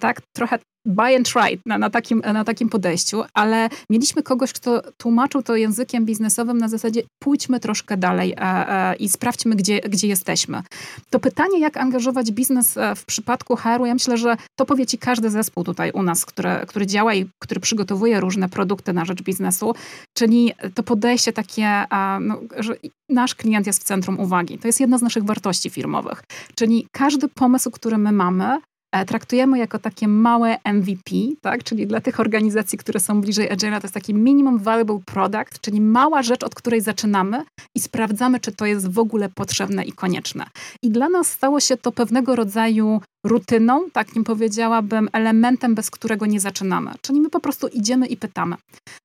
[0.00, 4.82] tak trochę buy and try na, na, takim, na takim podejściu, ale mieliśmy kogoś, kto
[4.96, 10.08] tłumaczył to językiem biznesowym na zasadzie pójdźmy troszkę dalej a, a, i sprawdźmy, gdzie, gdzie
[10.08, 10.62] jesteśmy.
[11.10, 14.98] To pytanie, jak angażować biznes e, w przypadku HR-u, ja myślę, że to powie ci
[14.98, 19.22] każdy zespół tutaj u nas, który, który działa i który przygotowuje różne produkty na rzecz
[19.22, 19.74] biznesu,
[20.16, 22.74] czyli to podejście takie, a, no, że
[23.08, 24.58] nasz klient jest w centrum uwagi.
[24.58, 26.22] To jest jedna z naszych wartości firmowych.
[26.54, 28.73] Czyli każdy pomysł, który my mamy, E,
[29.06, 31.64] traktujemy jako takie małe MVP, tak?
[31.64, 35.80] czyli dla tych organizacji, które są bliżej Agile, to jest taki minimum valuable product, czyli
[35.80, 40.46] mała rzecz, od której zaczynamy i sprawdzamy, czy to jest w ogóle potrzebne i konieczne.
[40.82, 46.40] I dla nas stało się to pewnego rodzaju rutyną, takim powiedziałabym, elementem, bez którego nie
[46.40, 46.92] zaczynamy.
[47.02, 48.56] Czyli my po prostu idziemy i pytamy.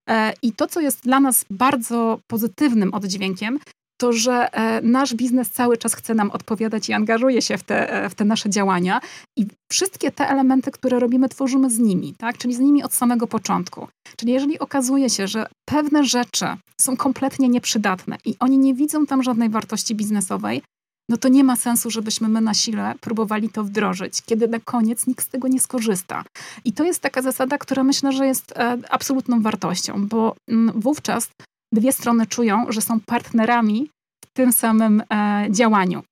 [0.10, 3.60] E, I to, co jest dla nas bardzo pozytywnym oddźwiękiem,
[4.00, 7.94] to że e, nasz biznes cały czas chce nam odpowiadać i angażuje się w te,
[7.94, 9.02] e, w te nasze działania
[9.38, 12.38] i wszystkie te elementy, które robimy, tworzymy z nimi, tak?
[12.38, 13.88] czyli z nimi od samego początku.
[14.18, 16.46] Czyli jeżeli okazuje się, że pewne rzeczy
[16.82, 20.62] są kompletnie nieprzydatne i oni nie widzą tam żadnej wartości biznesowej,
[21.10, 25.08] no to nie ma sensu, żebyśmy my na sile próbowali to wdrożyć, kiedy na koniec
[25.08, 26.24] nikt z tego nie skorzysta.
[26.66, 31.30] I to jest taka zasada, która myślę, że jest e, absolutną wartością, bo mm, wówczas
[31.74, 33.90] dwie strony czują, że są partnerami
[34.26, 36.04] w tym samym e, działaniu.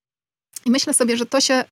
[0.65, 1.65] I myślę sobie, że to się,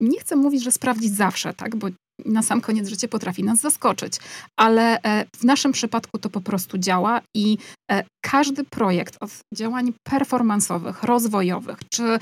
[0.00, 1.88] nie chcę mówić, że sprawdzić zawsze, tak, bo
[2.26, 4.18] na sam koniec życie potrafi nas zaskoczyć.
[4.56, 7.58] Ale e, w naszym przypadku to po prostu działa i
[7.90, 12.18] e, każdy projekt od działań performansowych, rozwojowych czy e,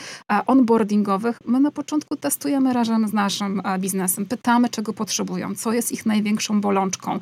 [0.46, 6.06] onboardingowych, my na początku testujemy razem z naszym biznesem, pytamy, czego potrzebują, co jest ich
[6.06, 7.20] największą bolączką,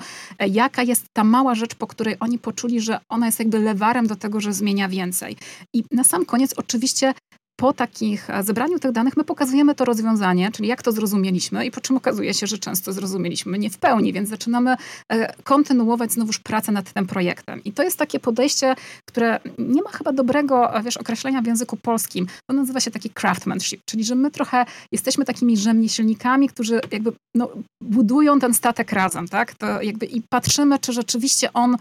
[0.50, 4.16] jaka jest ta mała rzecz, po której oni poczuli, że ona jest jakby lewarem do
[4.16, 5.36] tego, że zmienia więcej.
[5.74, 7.14] I na sam koniec oczywiście
[7.56, 11.70] po takich e, zebraniu tych danych my pokazujemy to rozwiązanie, czyli jak to zrozumieliśmy i
[11.70, 14.76] po czym okazuje się, że często zrozumieliśmy nie w pełni, więc zaczynamy
[15.12, 17.64] e, kontynuować znowuż pracę nad tym projektem.
[17.64, 18.74] I to jest takie podejście,
[19.08, 22.26] które nie ma chyba dobrego, e, wiesz, określenia w języku polskim.
[22.50, 27.48] To nazywa się taki craftsmanship, czyli że my trochę jesteśmy takimi rzemieślnikami, którzy jakby no,
[27.82, 29.54] budują ten statek razem, tak?
[29.54, 31.76] To jakby i patrzymy, czy rzeczywiście on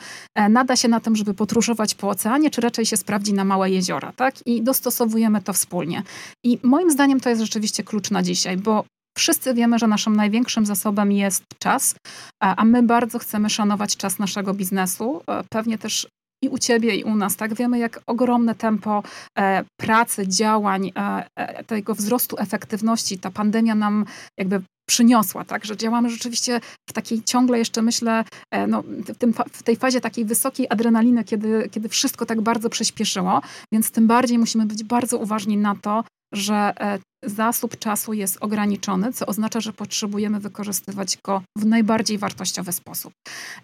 [0.50, 4.14] nada się na tym, żeby podróżować po oceanie, czy raczej się sprawdzi na małe jeziora,
[4.16, 4.36] tak?
[4.48, 6.04] I dostosowujemy to w wspólnie.
[6.44, 8.86] I moim zdaniem to jest rzeczywiście klucz na dzisiaj, bo
[9.18, 11.96] Wszyscy wiemy, że naszym największym zasobem jest czas,
[12.40, 15.22] a my bardzo chcemy szanować czas naszego biznesu.
[15.28, 16.08] E, pewnie też
[16.44, 17.54] i u ciebie, i u nas, tak?
[17.54, 19.04] Wiemy, jak ogromne tempo
[19.38, 24.06] e, pracy, działań, e, tego wzrostu efektywności ta pandemia nam
[24.40, 29.34] jakby przyniosła, tak, że działamy rzeczywiście w takiej ciągle jeszcze myślę, e, no, w, tym,
[29.52, 34.38] w tej fazie takiej wysokiej adrenaliny, kiedy, kiedy wszystko tak bardzo przyspieszyło, więc tym bardziej
[34.38, 39.74] musimy być bardzo uważni na to, że e, zasób czasu jest ograniczony, co oznacza, że
[39.74, 43.14] potrzebujemy wykorzystywać go w najbardziej wartościowy sposób.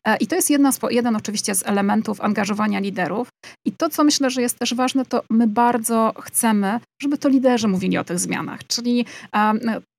[0.07, 3.29] E, I to jest jedna jeden oczywiście z elementów angażowania liderów.
[3.65, 7.67] I to, co myślę, że jest też ważne, to my bardzo chcemy, żeby to liderzy
[7.67, 8.67] mówili o tych zmianach.
[8.67, 9.05] Czyli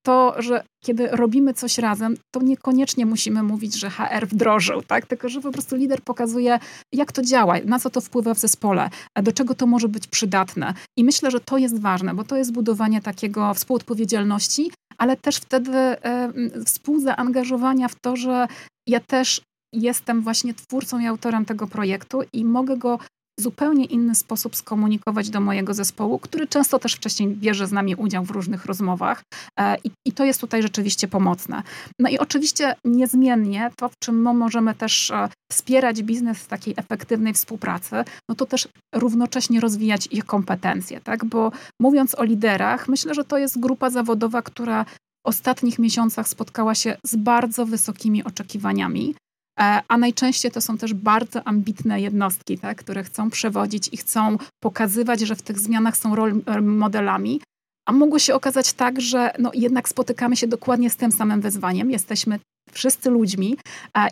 [0.03, 5.07] to, że kiedy robimy coś razem, to niekoniecznie musimy mówić, że HR wdrożył, tak?
[5.07, 6.59] tylko że po prostu lider pokazuje,
[6.93, 8.91] jak to działa, na co to wpływa w zespole,
[9.23, 10.75] do czego to może być przydatne.
[10.99, 15.79] I myślę, że to jest ważne, bo to jest budowanie takiego współodpowiedzialności, ale też wtedy
[15.79, 16.33] e,
[16.67, 18.49] współzaangażowania w to, że
[18.89, 19.41] ja też
[19.73, 22.99] jestem właśnie twórcą i autorem tego projektu i mogę go
[23.43, 28.25] zupełnie inny sposób skomunikować do mojego zespołu, który często też wcześniej bierze z nami udział
[28.25, 29.23] w różnych rozmowach
[29.59, 31.63] e, i, i to jest tutaj rzeczywiście pomocne.
[31.99, 36.75] No i oczywiście niezmiennie to, w czym my możemy też e, wspierać biznes w takiej
[36.77, 41.25] efektywnej współpracy, no to też równocześnie rozwijać ich kompetencje, tak?
[41.25, 44.85] Bo mówiąc o liderach, myślę, że to jest grupa zawodowa, która
[45.27, 49.15] ostatnich miesiącach spotkała się z bardzo wysokimi oczekiwaniami.
[49.61, 54.39] E, a najczęściej to są też bardzo ambitne jednostki, tak, które chcą przewodzić i chcą
[54.63, 57.41] pokazywać, że w tych zmianach są rol modelami.
[57.89, 61.91] A mogło się okazać tak, że no jednak spotykamy się dokładnie z tym samym wyzwaniem.
[61.91, 62.39] Jesteśmy
[62.73, 63.57] wszyscy ludźmi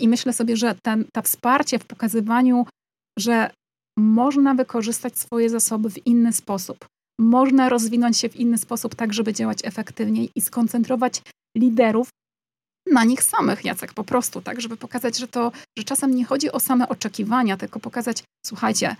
[0.00, 2.66] i myślę sobie, że ten, to wsparcie w pokazywaniu,
[3.18, 3.50] że
[3.98, 6.86] można wykorzystać swoje zasoby w inny sposób,
[7.20, 11.22] można rozwinąć się w inny sposób, tak żeby działać efektywniej i skoncentrować
[11.56, 12.08] liderów
[12.90, 16.52] na nich samych, Jacek, po prostu, tak, żeby pokazać, że to, że czasem nie chodzi
[16.52, 18.96] o same oczekiwania, tylko pokazać, słuchajcie,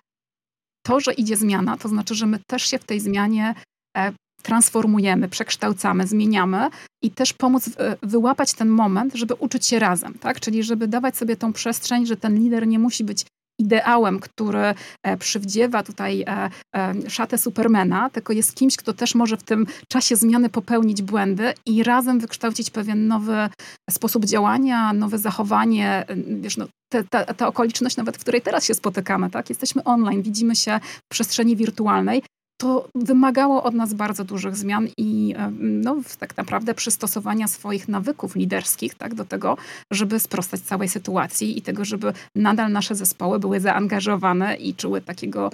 [0.87, 3.55] to, że idzie zmiana, to znaczy, że my też się w tej zmianie
[3.97, 6.71] e, transformujemy, przekształcamy, zmieniamy
[7.03, 10.41] i też pomóc e, wyłapać ten moment, żeby uczyć się razem, tak?
[10.41, 13.27] Czyli żeby dawać sobie tą przestrzeń, że ten lider nie musi być
[13.61, 19.37] ideałem, który e, przywdziewa tutaj e, e, szatę Supermana, tylko jest kimś, kto też może
[19.37, 23.49] w tym czasie zmiany popełnić błędy i razem wykształcić pewien nowy
[23.91, 26.05] sposób działania, nowe zachowanie.
[26.41, 26.67] Wiesz, no,
[27.11, 29.49] ta, ta okoliczność nawet, w której teraz się spotykamy, tak?
[29.49, 32.23] Jesteśmy online, widzimy się w przestrzeni wirtualnej,
[32.61, 38.95] to wymagało od nas bardzo dużych zmian i no, tak naprawdę przystosowania swoich nawyków liderskich
[38.95, 39.57] tak, do tego,
[39.93, 45.51] żeby sprostać całej sytuacji i tego, żeby nadal nasze zespoły były zaangażowane i czuły takiego,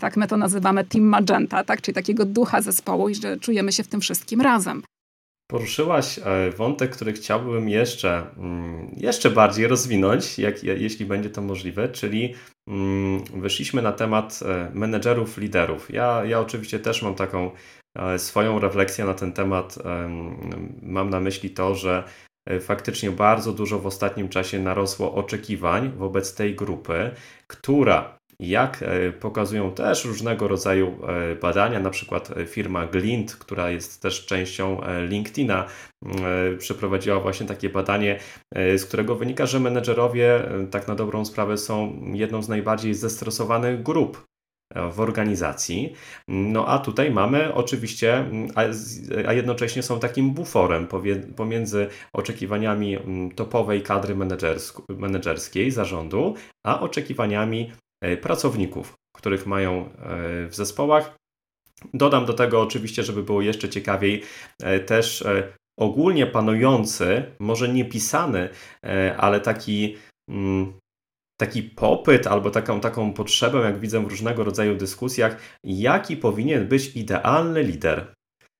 [0.00, 3.82] tak my to nazywamy team magenta, tak, czyli takiego ducha zespołu i że czujemy się
[3.82, 4.82] w tym wszystkim razem.
[5.46, 11.88] Poruszyłaś e, wątek, który chciałbym jeszcze, mm, jeszcze bardziej rozwinąć, jak, jeśli będzie to możliwe,
[11.88, 12.34] czyli
[12.68, 15.90] mm, wyszliśmy na temat e, menedżerów, liderów.
[15.90, 17.50] Ja, ja oczywiście też mam taką
[17.98, 19.78] e, swoją refleksję na ten temat.
[20.82, 22.04] Mam na myśli to, że
[22.60, 27.10] faktycznie bardzo dużo w ostatnim czasie narosło oczekiwań wobec tej grupy,
[27.46, 33.70] która jak e, pokazują też różnego rodzaju e, badania, na przykład e, firma Glint, która
[33.70, 35.66] jest też częścią LinkedIna,
[36.58, 38.18] przeprowadziła właśnie takie badanie,
[38.54, 44.24] z którego wynika, że menedżerowie tak na dobrą sprawę są jedną z najbardziej zestresowanych grup
[44.92, 45.92] w organizacji.
[46.28, 48.62] No a tutaj mamy oczywiście, a,
[49.28, 50.86] a jednocześnie są takim buforem
[51.36, 52.98] pomiędzy oczekiwaniami
[53.36, 54.16] topowej kadry
[54.88, 56.34] menedżerskiej zarządu,
[56.66, 57.72] a oczekiwaniami
[58.22, 59.88] pracowników, których mają e,
[60.48, 61.16] w zespołach.
[61.94, 64.22] Dodam do tego oczywiście, żeby było jeszcze ciekawiej,
[64.62, 65.24] e, też
[65.78, 68.48] ogólnie panujący, może nie pisany,
[69.18, 69.96] ale taki,
[70.30, 70.72] mm,
[71.40, 76.96] taki popyt albo taką, taką potrzebę, jak widzę w różnego rodzaju dyskusjach, jaki powinien być
[76.96, 78.14] idealny lider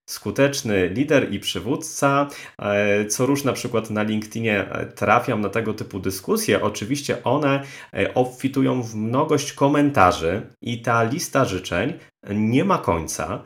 [0.06, 2.28] skuteczny lider i przywódca.
[2.58, 6.62] E, co róż na przykład na LinkedInie e, trafiam na tego typu dyskusje.
[6.62, 7.62] Oczywiście one
[7.94, 11.92] e, obfitują w mnogość komentarzy i ta lista życzeń
[12.34, 13.42] nie ma końca,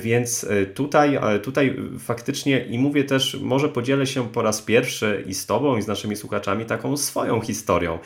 [0.00, 5.46] więc tutaj, tutaj faktycznie i mówię też, może podzielę się po raz pierwszy i z
[5.46, 7.98] Tobą i z naszymi słuchaczami taką swoją historią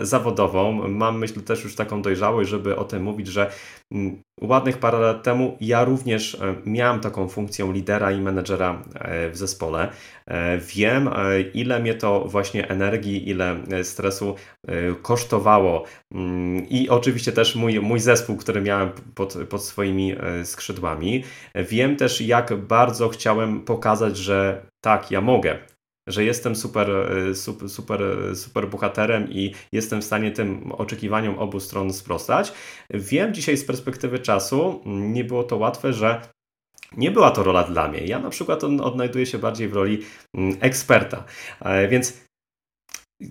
[0.00, 0.88] zawodową.
[0.88, 3.50] Mam myślę też już taką dojrzałość, żeby o tym mówić, że
[3.92, 9.36] mm, ładnych parę lat temu ja również miałem taką funkcję lidera i menedżera e, w
[9.36, 9.88] zespole.
[10.26, 14.34] E, wiem, e, ile mnie to właśnie energii, ile stresu
[15.02, 18.90] kosztowało mm, i oczywiście też mój, mój zespół, który miałem
[19.26, 21.24] pod, pod swoimi skrzydłami.
[21.54, 25.58] Wiem też, jak bardzo chciałem pokazać, że tak, ja mogę,
[26.06, 26.88] że jestem super,
[27.34, 28.00] super, super,
[28.36, 32.52] super bohaterem i jestem w stanie tym oczekiwaniom obu stron sprostać.
[32.90, 36.20] Wiem dzisiaj z perspektywy czasu, mm, nie było to łatwe, że
[36.96, 38.06] nie była to rola dla mnie.
[38.06, 40.02] Ja na przykład odnajduję się bardziej w roli
[40.34, 41.24] mm, eksperta.
[41.60, 42.25] E, więc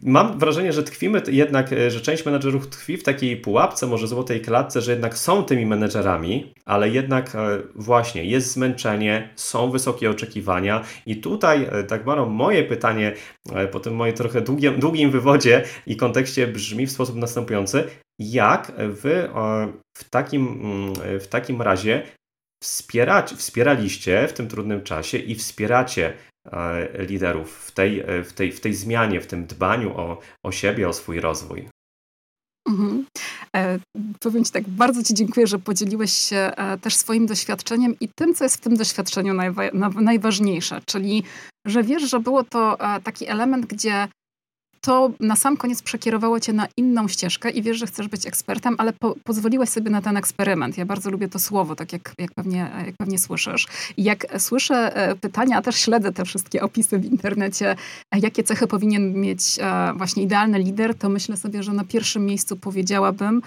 [0.03, 4.41] Mam wrażenie, że tkwimy jednak, e, że część menedżerów tkwi w takiej pułapce, może złotej
[4.41, 10.83] klatce, że jednak są tymi menedżerami, ale jednak e, właśnie jest zmęczenie, są wysokie oczekiwania
[11.05, 13.13] i tutaj, tak Maro, moje pytanie
[13.71, 17.83] po tym moim trochę długim, długim wywodzie i kontekście brzmi w sposób następujący.
[18.19, 19.29] Jak wy
[19.97, 22.03] w takim, mm, w takim razie
[22.63, 26.13] wspierać, wspieraliście w tym trudnym czasie i wspieracie e,
[26.93, 30.89] liderów w tej, e, w tej, w tej zmianie, w tym dbaniu o, o siebie,
[30.89, 31.67] o swój rozwój.
[32.69, 33.05] Mhm.
[33.55, 33.79] E,
[34.19, 38.33] powiem Ci tak, bardzo Ci dziękuję, że podzieliłeś się e, też swoim doświadczeniem i tym,
[38.33, 41.23] co jest w tym doświadczeniu najwa- najważniejsze, czyli
[41.67, 44.07] że wiesz, że było to e, taki element, gdzie
[44.85, 48.75] to na sam koniec przekierowało cię na inną ścieżkę i wiesz, że chcesz być ekspertem,
[48.77, 50.77] ale po, pozwoliłeś sobie na ten eksperyment.
[50.77, 53.67] Ja bardzo lubię to słowo, tak jak, jak, pewnie, jak pewnie słyszysz.
[53.97, 57.75] I jak słyszę e, pytania, a też śledzę te wszystkie opisy w internecie,
[58.11, 62.25] e, jakie cechy powinien mieć e, właśnie idealny lider, to myślę sobie, że na pierwszym
[62.25, 63.41] miejscu powiedziałabym,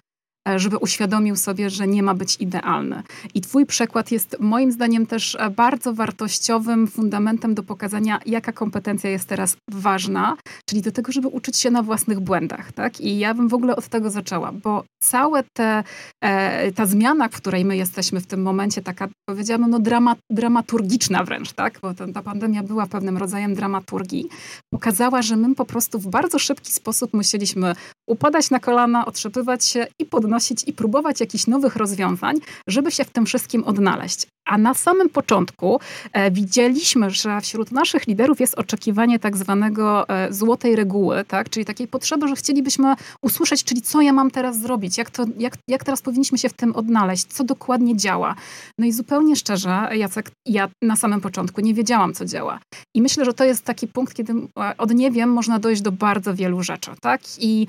[0.57, 3.03] żeby uświadomił sobie, że nie ma być idealny.
[3.35, 9.11] I Twój przykład jest moim zdaniem też e, bardzo wartościowym fundamentem do pokazania, jaka kompetencja
[9.11, 10.37] jest teraz ważna,
[10.69, 12.73] czyli do tego, żeby uczyć się na własnych błędach.
[12.73, 13.01] Tak?
[13.01, 15.85] I ja bym w ogóle od tego zaczęła, bo całe te,
[16.25, 21.25] e, ta zmiana, w której my jesteśmy w tym momencie, taka powiedziałabym, no drama, dramaturgiczna
[21.25, 21.79] wręcz, tak?
[21.83, 24.29] bo ta, ta pandemia była pewnym rodzajem dramaturgii,
[24.73, 27.75] pokazała, że my po prostu w bardzo szybki sposób musieliśmy
[28.09, 33.11] upadać na kolana, otrzepywać się i podnosić i próbować jakichś nowych rozwiązań, żeby się w
[33.11, 34.27] tym wszystkim odnaleźć.
[34.49, 35.81] A na samym początku
[36.13, 41.51] e, widzieliśmy, że wśród naszych liderów jest oczekiwanie tak zwanego e, złotej reguły, tak?
[41.51, 45.55] czyli takiej potrzeby, że chcielibyśmy usłyszeć, czyli co ja mam teraz zrobić, jak, to, jak,
[45.69, 48.35] jak teraz powinniśmy się w tym odnaleźć, co dokładnie działa.
[48.79, 52.61] No i zupełnie szczerze, Jacek, ja na samym początku nie wiedziałam, co działa.
[52.95, 55.93] I myślę, że to jest taki punkt, kiedy e, od nie wiem można dojść do
[55.93, 56.91] bardzo wielu rzeczy.
[57.01, 57.21] Tak?
[57.39, 57.67] I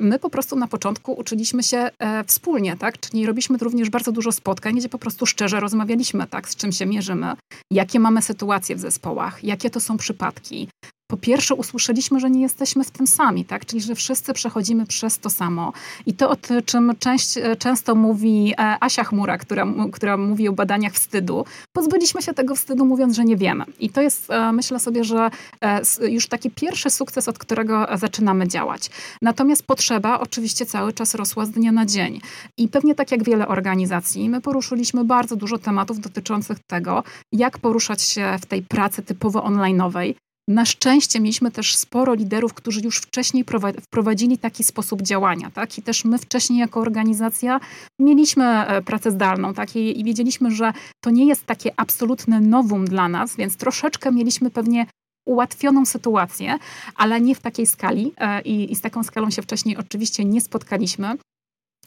[0.00, 1.90] my po prostu na początku uczyliśmy się
[2.26, 3.00] wspólnie, tak?
[3.00, 6.48] czyli robiliśmy również bardzo dużo spotkań, gdzie po prostu szczerze rozmawialiśmy, tak?
[6.48, 7.32] z czym się mierzymy,
[7.70, 10.68] jakie mamy sytuacje w zespołach, jakie to są przypadki,
[11.06, 13.66] po pierwsze usłyszeliśmy, że nie jesteśmy w tym sami, tak?
[13.66, 15.72] czyli że wszyscy przechodzimy przez to samo.
[16.06, 20.92] I to, o czym część, często mówi e, Asia Chmura, która, która mówi o badaniach
[20.92, 23.64] wstydu, pozbyliśmy się tego wstydu mówiąc, że nie wiemy.
[23.80, 28.48] I to jest, e, myślę sobie, że e, już taki pierwszy sukces, od którego zaczynamy
[28.48, 28.90] działać.
[29.22, 32.20] Natomiast potrzeba oczywiście cały czas rosła z dnia na dzień.
[32.58, 38.02] I pewnie tak jak wiele organizacji, my poruszyliśmy bardzo dużo tematów dotyczących tego, jak poruszać
[38.02, 40.14] się w tej pracy typowo online'owej,
[40.48, 43.44] na szczęście mieliśmy też sporo liderów, którzy już wcześniej
[43.82, 45.50] wprowadzili taki sposób działania.
[45.50, 45.78] Tak?
[45.78, 47.60] I też my wcześniej jako organizacja
[48.00, 49.76] mieliśmy e, pracę zdalną tak?
[49.76, 50.72] I, i wiedzieliśmy, że
[51.04, 54.86] to nie jest takie absolutne nowum dla nas, więc troszeczkę mieliśmy pewnie
[55.26, 56.58] ułatwioną sytuację,
[56.96, 60.40] ale nie w takiej skali e, i, i z taką skalą się wcześniej oczywiście nie
[60.40, 61.16] spotkaliśmy.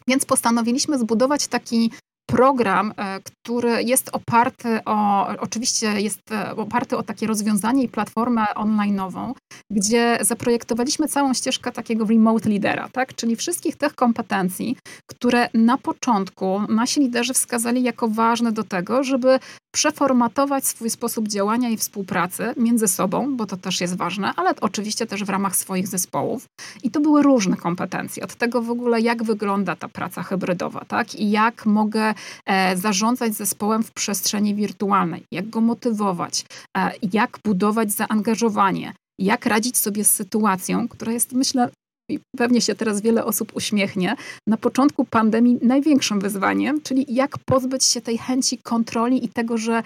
[0.08, 1.90] Więc postanowiliśmy zbudować taki
[2.32, 8.44] program, e, który jest oparty o, oczywiście jest e, oparty o takie rozwiązanie i platformę
[8.54, 9.32] online'ową,
[9.70, 13.14] gdzie zaprojektowaliśmy całą ścieżkę takiego remote lidera, tak?
[13.14, 19.38] czyli wszystkich tych kompetencji, które na początku nasi liderzy wskazali jako ważne do tego, żeby
[19.74, 25.06] przeformatować swój sposób działania i współpracy między sobą, bo to też jest ważne, ale oczywiście
[25.06, 26.44] też w ramach swoich zespołów.
[26.82, 28.24] I to były różne kompetencje.
[28.24, 31.14] Od tego w ogóle, jak wygląda ta praca hybrydowa, tak?
[31.14, 32.14] I jak mogę
[32.46, 36.44] e, zarządzać zespołem w przestrzeni wirtualnej, jak go motywować,
[36.76, 41.70] e, jak budować zaangażowanie, jak radzić sobie z sytuacją, która jest, myślę,
[42.08, 44.16] i pewnie się teraz wiele osób uśmiechnie,
[44.46, 49.82] na początku pandemii największym wyzwaniem, czyli jak pozbyć się tej chęci kontroli i tego, że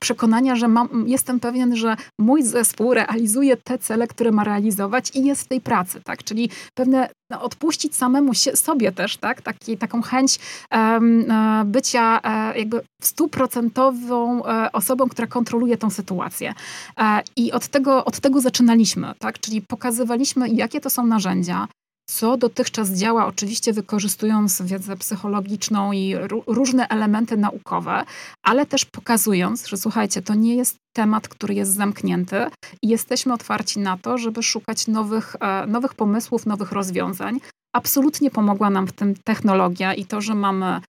[0.00, 5.24] przekonania, że mam, jestem pewien, że mój zespół realizuje te cele, które ma realizować i
[5.24, 6.24] jest w tej pracy, tak?
[6.24, 9.42] Czyli pewne no, odpuścić samemu się, sobie też, tak?
[9.42, 10.38] Taki, taką chęć
[10.72, 11.24] um,
[11.64, 16.54] bycia e, jakby stuprocentową osobą, która kontroluje tą sytuację.
[17.36, 19.38] I od tego, od tego zaczynaliśmy, tak?
[19.38, 21.68] Czyli pokazywaliśmy, jakie to są narzędzia,
[22.10, 26.14] co dotychczas działa, oczywiście wykorzystując wiedzę psychologiczną i
[26.46, 28.04] różne elementy naukowe,
[28.42, 32.36] ale też pokazując, że słuchajcie, to nie jest temat, który jest zamknięty
[32.82, 37.40] i jesteśmy otwarci na to, żeby szukać nowych, e, nowych pomysłów, nowych rozwiązań,
[37.72, 40.80] Absolutnie pomogła nam w tym technologia i to, że mamy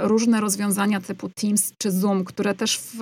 [0.00, 2.98] różne rozwiązania typu Teams czy Zoom, które też w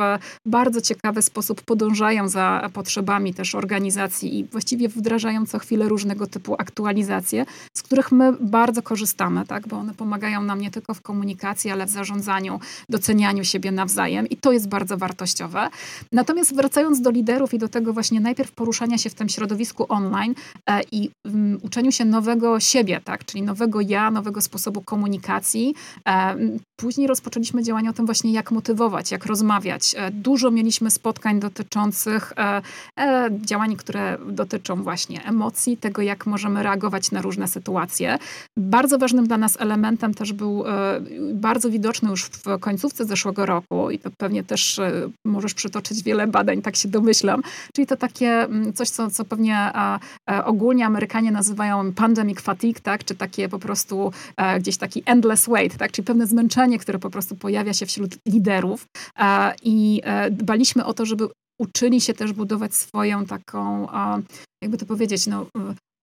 [0.47, 6.55] bardzo ciekawy sposób podążają za potrzebami też organizacji i właściwie wdrażają co chwilę różnego typu
[6.59, 7.47] aktualizacje,
[7.77, 9.69] z których my bardzo korzystamy, tak?
[9.69, 14.37] bo one pomagają nam nie tylko w komunikacji, ale w zarządzaniu, docenianiu siebie nawzajem i
[14.37, 15.69] to jest bardzo wartościowe.
[16.13, 20.35] Natomiast wracając do liderów i do tego właśnie najpierw poruszania się w tym środowisku online
[20.69, 23.25] e, i um, uczeniu się nowego siebie, tak?
[23.25, 25.75] czyli nowego ja, nowego sposobu komunikacji.
[26.09, 26.37] E,
[26.77, 29.95] później rozpoczęliśmy działania o tym właśnie, jak motywować, jak rozmawiać.
[29.97, 32.63] E, dużo mieliśmy spotkań dotyczących e,
[33.41, 38.19] działań, które dotyczą właśnie emocji, tego, jak możemy reagować na różne sytuacje.
[38.57, 40.65] Bardzo ważnym dla nas elementem też był
[41.33, 44.81] bardzo widoczny już w końcówce zeszłego roku i to pewnie też
[45.25, 47.43] możesz przytoczyć wiele badań, tak się domyślam,
[47.75, 49.73] czyli to takie coś, co, co pewnie
[50.45, 52.94] ogólnie Amerykanie nazywają pandemic fatigue, tak?
[52.95, 53.05] Tak?
[53.05, 55.93] Czy takie po prostu e, gdzieś taki endless wait, tak?
[55.93, 58.87] Czyli pewne zmęczenie, które po prostu pojawia się wśród liderów
[59.19, 61.29] e, i e, dbaliśmy o to, żeby
[61.61, 63.89] uczyli się też budować swoją taką,
[64.65, 65.47] jakby to powiedzieć, no,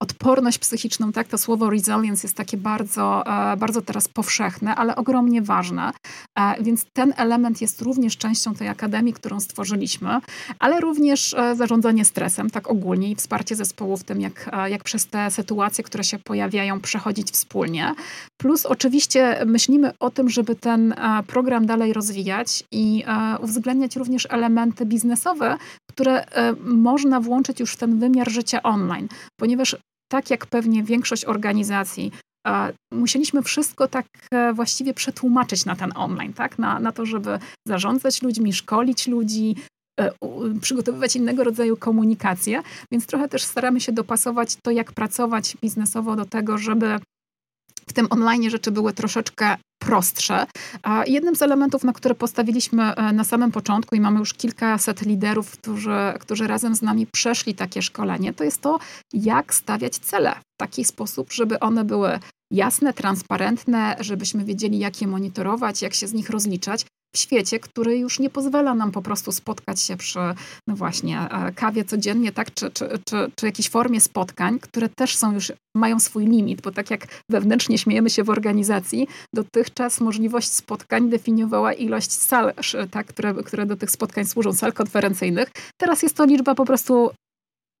[0.02, 5.42] odporność psychiczną, tak, to słowo resilience jest takie bardzo, e, bardzo teraz powszechne, ale ogromnie
[5.42, 5.92] ważne.
[6.38, 10.20] E, więc ten element jest również częścią tej akademii, którą stworzyliśmy,
[10.58, 15.06] ale również e, zarządzanie stresem, tak ogólnie i wsparcie zespołu w tym, jak, jak przez
[15.06, 17.94] te sytuacje, które się pojawiają, przechodzić wspólnie.
[18.40, 20.94] Plus oczywiście myślimy o tym, żeby ten
[21.26, 23.04] program dalej rozwijać i
[23.40, 25.56] uwzględniać również elementy biznesowe,
[25.90, 26.24] które
[26.64, 29.08] można włączyć już w ten wymiar życia online,
[29.40, 29.76] ponieważ
[30.12, 32.12] tak jak pewnie większość organizacji,
[32.92, 36.58] musieliśmy wszystko tak e, właściwie przetłumaczyć na ten online, tak?
[36.58, 37.38] na, na to, żeby
[37.68, 39.56] zarządzać ludźmi, szkolić ludzi,
[40.00, 40.12] e,
[40.60, 46.24] przygotowywać innego rodzaju komunikację, więc trochę też staramy się dopasować to, jak pracować biznesowo do
[46.24, 46.98] tego, żeby
[47.88, 50.46] w tym online rzeczy były troszeczkę prostsze.
[51.06, 55.98] Jednym z elementów, na które postawiliśmy na samym początku i mamy już kilkaset liderów, którzy,
[56.20, 58.78] którzy razem z nami przeszli takie szkolenie, to jest to,
[59.12, 62.18] jak stawiać cele w taki sposób, żeby one były
[62.52, 66.86] jasne, transparentne, żebyśmy wiedzieli, jak je monitorować, jak się z nich rozliczać
[67.16, 70.18] w świecie, który już nie pozwala nam po prostu spotkać się przy,
[70.68, 75.16] no właśnie, e, kawie codziennie, tak, czy, czy, czy, czy jakiejś formie spotkań, które też
[75.16, 80.52] są już, mają swój limit, bo tak jak wewnętrznie śmiejemy się w organizacji, dotychczas możliwość
[80.52, 82.52] spotkań definiowała ilość sal,
[82.90, 85.50] tak, które, które do tych spotkań służą, sal konferencyjnych.
[85.80, 87.10] Teraz jest to liczba po prostu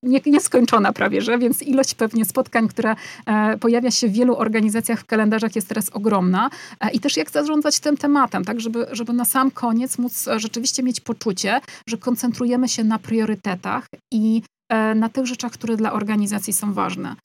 [0.02, 2.96] nie, nieskończona prawie, że, więc ilość pewnie spotkań, która
[3.26, 6.50] e, pojawia się w wielu organizacjach w kalendarzach jest teraz ogromna.
[6.80, 10.40] E, I też jak zarządzać tym tematem, tak, żeby, żeby na sam koniec móc e,
[10.40, 14.42] rzeczywiście mieć poczucie, że koncentrujemy się na priorytetach i
[14.94, 17.16] na tych rzeczach, które dla organizacji są ważne.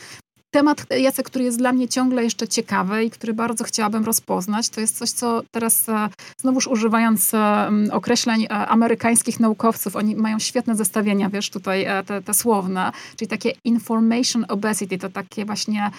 [0.57, 4.81] Temat, Jacek, który jest dla mnie ciągle jeszcze ciekawy i który bardzo chciałabym rozpoznać, to
[4.81, 10.75] jest coś, co teraz, e, znowuż używając e, określeń e, amerykańskich naukowców, oni mają świetne
[10.75, 15.91] zestawienia, wiesz, tutaj te, te słowne, czyli takie information obesity, to takie właśnie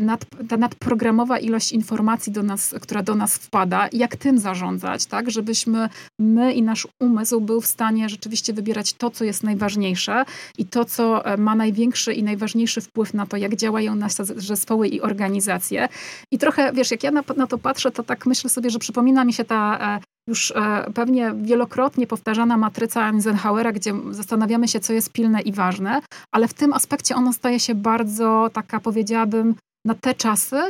[0.00, 5.30] nad, ta nadprogramowa ilość informacji, do nas, która do nas wpada, jak tym zarządzać, tak,
[5.30, 5.88] żebyśmy
[6.18, 10.24] my i nasz umysł był w stanie rzeczywiście wybierać to, co jest najważniejsze
[10.58, 15.00] i to, co ma największy i najważniejszy wpływ na to, jak działają nasze zespoły i
[15.00, 15.88] organizacje.
[16.32, 19.24] I trochę, wiesz, jak ja na, na to patrzę, to tak myślę sobie, że przypomina
[19.24, 24.92] mi się ta e, już e, pewnie wielokrotnie powtarzana matryca Eisenhowera, gdzie zastanawiamy się, co
[24.92, 26.00] jest pilne i ważne,
[26.32, 30.60] ale w tym aspekcie ona staje się bardzo taka, powiedziałabym, na te czasy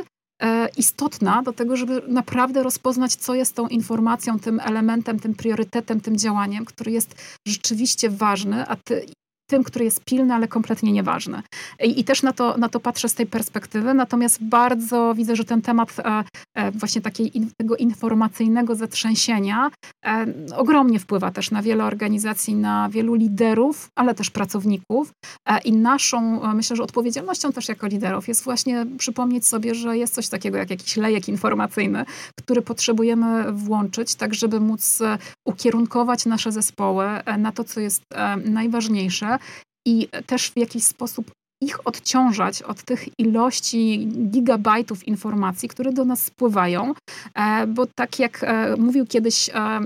[0.41, 6.01] e, istotna do tego, żeby naprawdę rozpoznać, co jest tą informacją, tym elementem, tym priorytetem,
[6.01, 7.15] tym działaniem, który jest
[7.47, 9.05] rzeczywiście ważny, a ty,
[9.51, 11.41] tym, który jest pilny, ale kompletnie nieważny.
[11.83, 15.45] I, i też na to, na to patrzę z tej perspektywy, natomiast bardzo widzę, że
[15.45, 16.23] ten temat e,
[16.55, 19.71] e, właśnie takiej tego informacyjnego zatrzęsienia
[20.05, 20.25] e,
[20.55, 25.11] ogromnie wpływa też na wiele organizacji, na wielu liderów, ale też pracowników.
[25.65, 30.29] I naszą, myślę, że odpowiedzialnością też jako liderów jest właśnie przypomnieć sobie, że jest coś
[30.29, 32.05] takiego jak jakiś lejek informacyjny,
[32.37, 34.99] który potrzebujemy włączyć, tak żeby móc
[35.47, 37.05] ukierunkować nasze zespoły
[37.37, 38.03] na to, co jest
[38.45, 39.39] najważniejsze
[39.85, 41.31] i też w jakiś sposób
[41.61, 46.93] ich odciążać od tych ilości gigabajtów informacji, które do nas spływają,
[47.35, 49.79] e, bo tak jak e, mówił kiedyś e,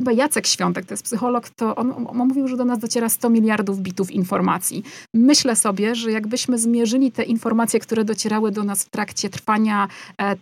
[0.00, 3.30] chyba Jacek Świątek, to jest psycholog, to on, on mówił, że do nas dociera 100
[3.30, 4.82] miliardów bitów informacji.
[5.14, 9.88] Myślę sobie, że jakbyśmy zmierzyli te informacje, które docierały do nas w trakcie trwania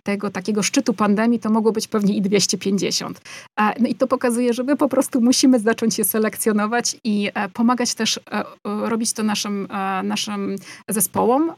[0.03, 3.21] tego takiego szczytu pandemii, to mogło być pewnie i 250.
[3.79, 8.19] No i to pokazuje, że my po prostu musimy zacząć je selekcjonować i pomagać też
[8.63, 9.67] robić to naszym,
[10.03, 10.55] naszym naszym
[10.87, 11.53] zespołom.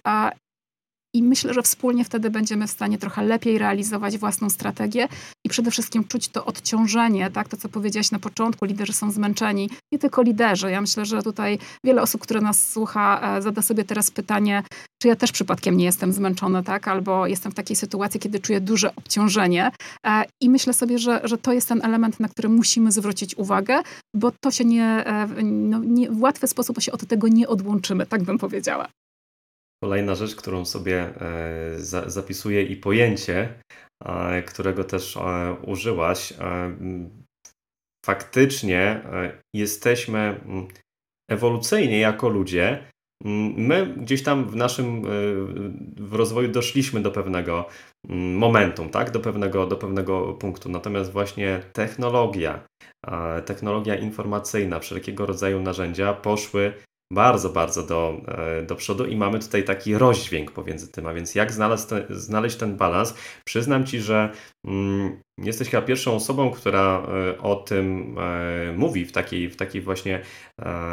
[1.14, 5.07] I myślę, że wspólnie wtedy będziemy w stanie trochę lepiej realizować własną strategię
[5.45, 7.47] i przede wszystkim czuć to odciążenie, tak?
[7.47, 9.70] To, co powiedziałaś na początku, liderzy są zmęczeni.
[9.91, 10.72] Nie tylko liderzy.
[10.72, 14.64] Ja myślę, że tutaj wiele osób, które nas słucha, e, zada sobie teraz pytanie,
[15.01, 16.88] czy ja też przypadkiem nie jestem zmęczony, tak?
[16.88, 19.72] Albo jestem w takiej sytuacji, kiedy czuję duże obciążenie.
[20.05, 23.82] E, I myślę sobie, że, że to jest ten element, na który musimy zwrócić uwagę,
[24.16, 28.05] bo to się nie, e, no, nie w łatwy sposób się od tego nie odłączymy,
[28.05, 28.88] tak bym powiedziała.
[29.84, 33.61] Kolejna rzecz, którą sobie e, zapisuję i pojęcie,
[34.05, 36.34] e, którego też e, użyłaś.
[38.05, 39.01] Faktycznie
[39.55, 40.41] jesteśmy
[41.32, 42.84] ewolucyjnie jako ludzie.
[43.55, 45.01] My gdzieś tam w naszym
[45.97, 47.65] w rozwoju doszliśmy do pewnego
[48.36, 49.11] momentum, tak?
[49.11, 50.69] do, pewnego, do pewnego punktu.
[50.69, 52.67] Natomiast właśnie technologia,
[53.45, 56.73] technologia informacyjna, wszelkiego rodzaju narzędzia poszły
[57.14, 61.36] bardzo, bardzo do, e, do przodu i mamy tutaj taki rozdźwięk pomiędzy tym, a więc
[61.36, 63.14] jak znaleźć ten, znaleźć ten balans.
[63.45, 64.32] Przyznam Ci, że
[64.68, 69.82] mm, jesteś chyba pierwszą osobą, która e, o tym e, mówi w takiej, w takiej
[69.82, 70.22] właśnie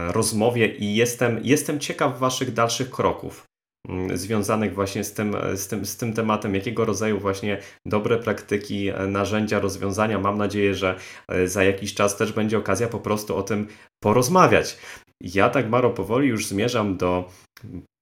[0.09, 3.45] rozmowie i jestem, jestem ciekaw Waszych dalszych kroków
[3.89, 8.91] mm, związanych właśnie z tym, z, tym, z tym tematem, jakiego rodzaju właśnie dobre praktyki,
[9.09, 10.19] narzędzia, rozwiązania.
[10.19, 10.97] Mam nadzieję, że
[11.45, 13.67] za jakiś czas też będzie okazja po prostu o tym
[14.03, 14.79] porozmawiać.
[15.21, 17.31] Ja tak, Maro, powoli już zmierzam do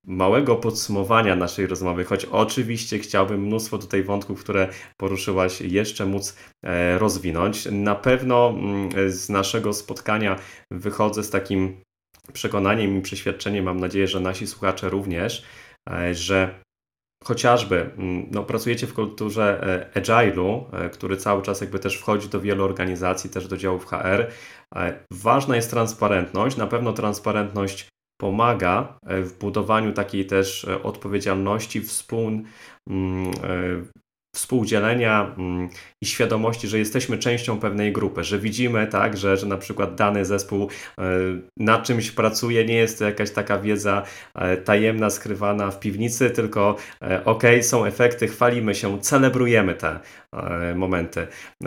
[0.06, 6.98] małego podsumowania naszej rozmowy, choć oczywiście chciałbym mnóstwo tutaj wątków, które poruszyłaś, jeszcze móc e,
[6.98, 7.68] rozwinąć.
[7.70, 10.38] Na pewno mm, z naszego spotkania
[10.70, 11.80] wychodzę z takim
[12.32, 15.44] przekonaniem i przeświadczeniem, mam nadzieję, że nasi słuchacze również,
[15.90, 16.63] e, że
[17.24, 19.60] chociażby mm, no, pracujecie w kulturze
[19.94, 24.26] e, agile'u, który cały czas jakby też wchodzi do wielu organizacji, też do działów HR,
[25.10, 26.56] Ważna jest transparentność.
[26.56, 27.88] Na pewno transparentność
[28.20, 32.30] pomaga w budowaniu takiej też odpowiedzialności, współ,
[32.90, 33.32] mm,
[34.34, 35.68] współdzielenia mm,
[36.04, 40.24] i świadomości, że jesteśmy częścią pewnej grupy, że widzimy, tak, że, że na przykład dany
[40.24, 41.02] zespół e,
[41.56, 44.02] nad czymś pracuje, nie jest to jakaś taka wiedza
[44.34, 50.00] e, tajemna, skrywana w piwnicy, tylko e, ok, są efekty, chwalimy się, celebrujemy te
[50.74, 51.26] momenty.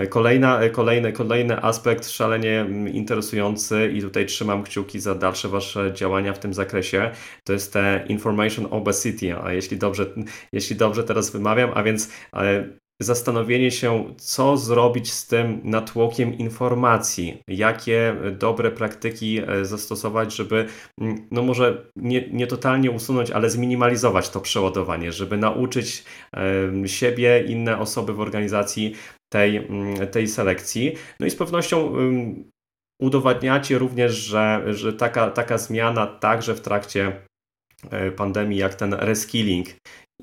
[0.09, 6.33] Kolejna, kolejny, kolejny aspekt szalenie mm, interesujący i tutaj trzymam kciuki za dalsze Wasze działania
[6.33, 7.11] w tym zakresie,
[7.43, 10.05] to jest te information obesity, a jeśli dobrze,
[10.51, 12.09] jeśli dobrze teraz wymawiam, a więc
[13.01, 20.65] zastanowienie się, co zrobić z tym natłokiem informacji, jakie dobre praktyki e, zastosować, żeby
[21.01, 26.03] mm, no może nie, nie totalnie usunąć, ale zminimalizować to przeładowanie, żeby nauczyć
[26.85, 28.95] siebie, inne osoby w organizacji
[29.33, 30.93] tej, mm, tej selekcji.
[31.19, 31.93] No i z pewnością
[33.01, 37.21] udowadniacie również, że, że taka, taka zmiana także w trakcie
[37.91, 39.67] e, pandemii, jak ten reskilling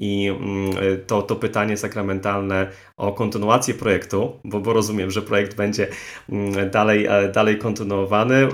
[0.01, 0.71] i mm,
[1.07, 5.89] to, to pytanie sakramentalne o kontynuację projektu, bo, bo rozumiem, że projekt będzie
[6.29, 8.49] mm, dalej, e, dalej kontynuowany.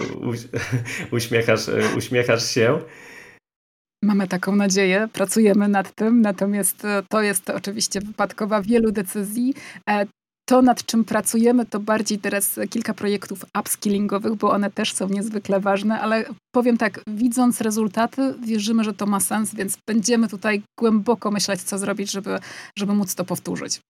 [1.12, 2.78] Uśmiechasz, e, uśmiechasz się.
[4.04, 9.54] Mamy taką nadzieję, pracujemy nad tym, natomiast e, to jest oczywiście wypadkowa wielu decyzji
[10.50, 15.60] to, nad czym pracujemy, to bardziej teraz kilka projektów upskillingowych, bo one też są niezwykle
[15.60, 16.24] ważne, ale
[16.54, 21.78] powiem tak, widząc rezultaty, wierzymy, że to ma sens, więc będziemy tutaj głęboko myśleć, co
[21.78, 22.38] zrobić, żeby,
[22.78, 23.80] żeby móc to powtórzyć.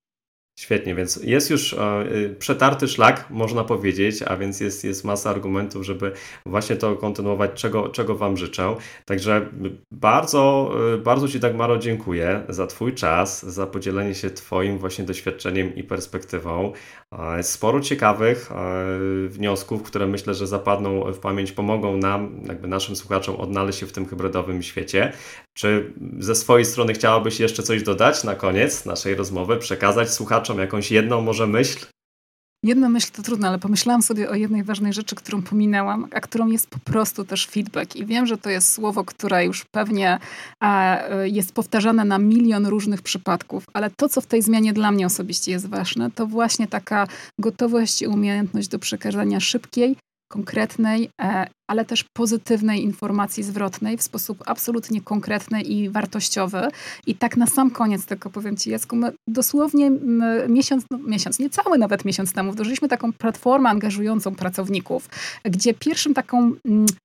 [0.61, 2.05] Świetnie, więc jest już e,
[2.39, 6.13] przetarty szlak, można powiedzieć, a więc jest, jest masa argumentów, żeby
[6.47, 8.77] właśnie to kontynuować, czego, czego Wam życzę.
[9.05, 9.49] Także
[9.93, 15.75] bardzo, y, bardzo Ci Dagmaro dziękuję za Twój czas, za podzielenie się Twoim właśnie doświadczeniem
[15.75, 16.73] i perspektywą.
[17.19, 18.87] E, sporo ciekawych e,
[19.29, 23.93] wniosków, które myślę, że zapadną w pamięć, pomogą nam, jakby naszym słuchaczom odnaleźć się w
[23.93, 25.13] tym hybrydowym świecie.
[25.55, 30.91] Czy ze swojej strony chciałabyś jeszcze coś dodać na koniec naszej rozmowy, przekazać słuchaczom jakąś
[30.91, 31.87] jedną może myśl?
[32.65, 36.47] Jedna myśl to trudno, ale pomyślałam sobie o jednej ważnej rzeczy, którą pominęłam, a którą
[36.47, 37.97] jest po prostu też feedback.
[37.97, 40.19] I wiem, że to jest słowo, które już pewnie
[40.63, 45.07] e, jest powtarzane na milion różnych przypadków, ale to, co w tej zmianie dla mnie
[45.07, 47.07] osobiście jest ważne, to właśnie taka
[47.39, 49.97] gotowość i umiejętność do przekazania szybkiej,
[50.31, 56.69] konkretnej, e, ale też pozytywnej informacji zwrotnej w sposób absolutnie konkretny i wartościowy.
[57.07, 59.91] I tak na sam koniec tylko powiem Ci, Jacku, my dosłownie
[60.49, 65.09] miesiąc, no miesiąc, niecały nawet miesiąc temu wdrożyliśmy taką platformę angażującą pracowników,
[65.45, 66.53] gdzie pierwszym taką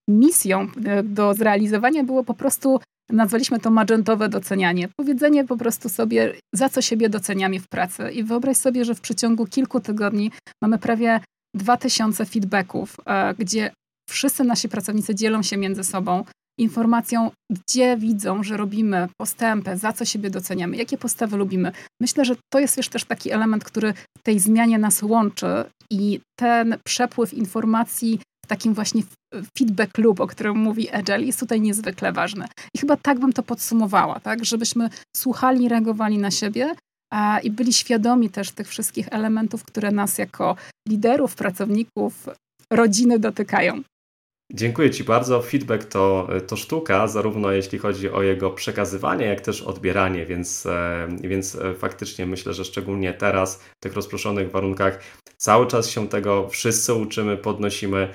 [0.09, 4.89] misją e, do zrealizowania było po prostu Nazwaliśmy to magentowe docenianie.
[4.97, 8.11] Powiedzenie po prostu sobie, za co siebie doceniamy w pracy.
[8.11, 11.19] I wyobraź sobie, że w przeciągu kilku tygodni mamy prawie
[11.55, 13.71] 2000 feedbacków, e, gdzie
[14.09, 16.23] wszyscy nasi pracownicy dzielą się między sobą
[16.59, 21.71] informacją, gdzie widzą, że robimy postępy, za co siebie doceniamy, jakie postawy lubimy.
[22.01, 26.19] Myślę, że to jest już też taki element, który w tej zmianie nas łączy i
[26.39, 29.03] ten przepływ informacji w takim właśnie
[29.57, 32.45] feedback loop, o którym mówi Agile, jest tutaj niezwykle ważny.
[32.75, 34.45] I chyba tak bym to podsumowała, tak?
[34.45, 36.75] żebyśmy słuchali, reagowali na siebie,
[37.43, 40.55] i byli świadomi też tych wszystkich elementów, które nas jako
[40.89, 42.29] liderów, pracowników,
[42.71, 43.81] rodziny dotykają.
[44.53, 45.41] Dziękuję Ci bardzo.
[45.41, 51.07] Feedback to, to sztuka, zarówno jeśli chodzi o jego przekazywanie, jak też odbieranie, więc, e,
[51.21, 54.99] więc e, faktycznie myślę, że szczególnie teraz, w tych rozproszonych warunkach,
[55.37, 58.09] cały czas się tego wszyscy uczymy, podnosimy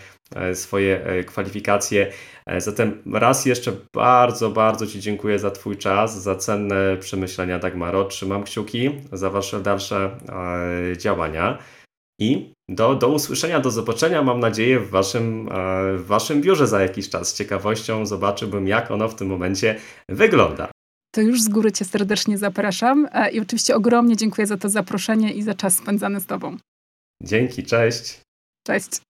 [0.55, 2.13] swoje kwalifikacje.
[2.59, 8.05] Zatem raz jeszcze bardzo, bardzo Ci dziękuję za Twój czas, za cenne przemyślenia Dagmaro.
[8.05, 10.17] Trzymam kciuki za Wasze dalsze
[10.97, 11.59] działania.
[12.21, 16.81] I do, do usłyszenia, do zobaczenia, mam nadzieję, w waszym, e, w waszym biurze za
[16.83, 17.29] jakiś czas.
[17.29, 19.77] Z ciekawością zobaczyłbym, jak ono w tym momencie
[20.09, 20.71] wygląda.
[21.15, 25.33] To już z góry Cię serdecznie zapraszam e, i oczywiście ogromnie dziękuję za to zaproszenie
[25.33, 26.57] i za czas spędzany z Tobą.
[27.23, 28.21] Dzięki, cześć.
[28.67, 29.10] Cześć.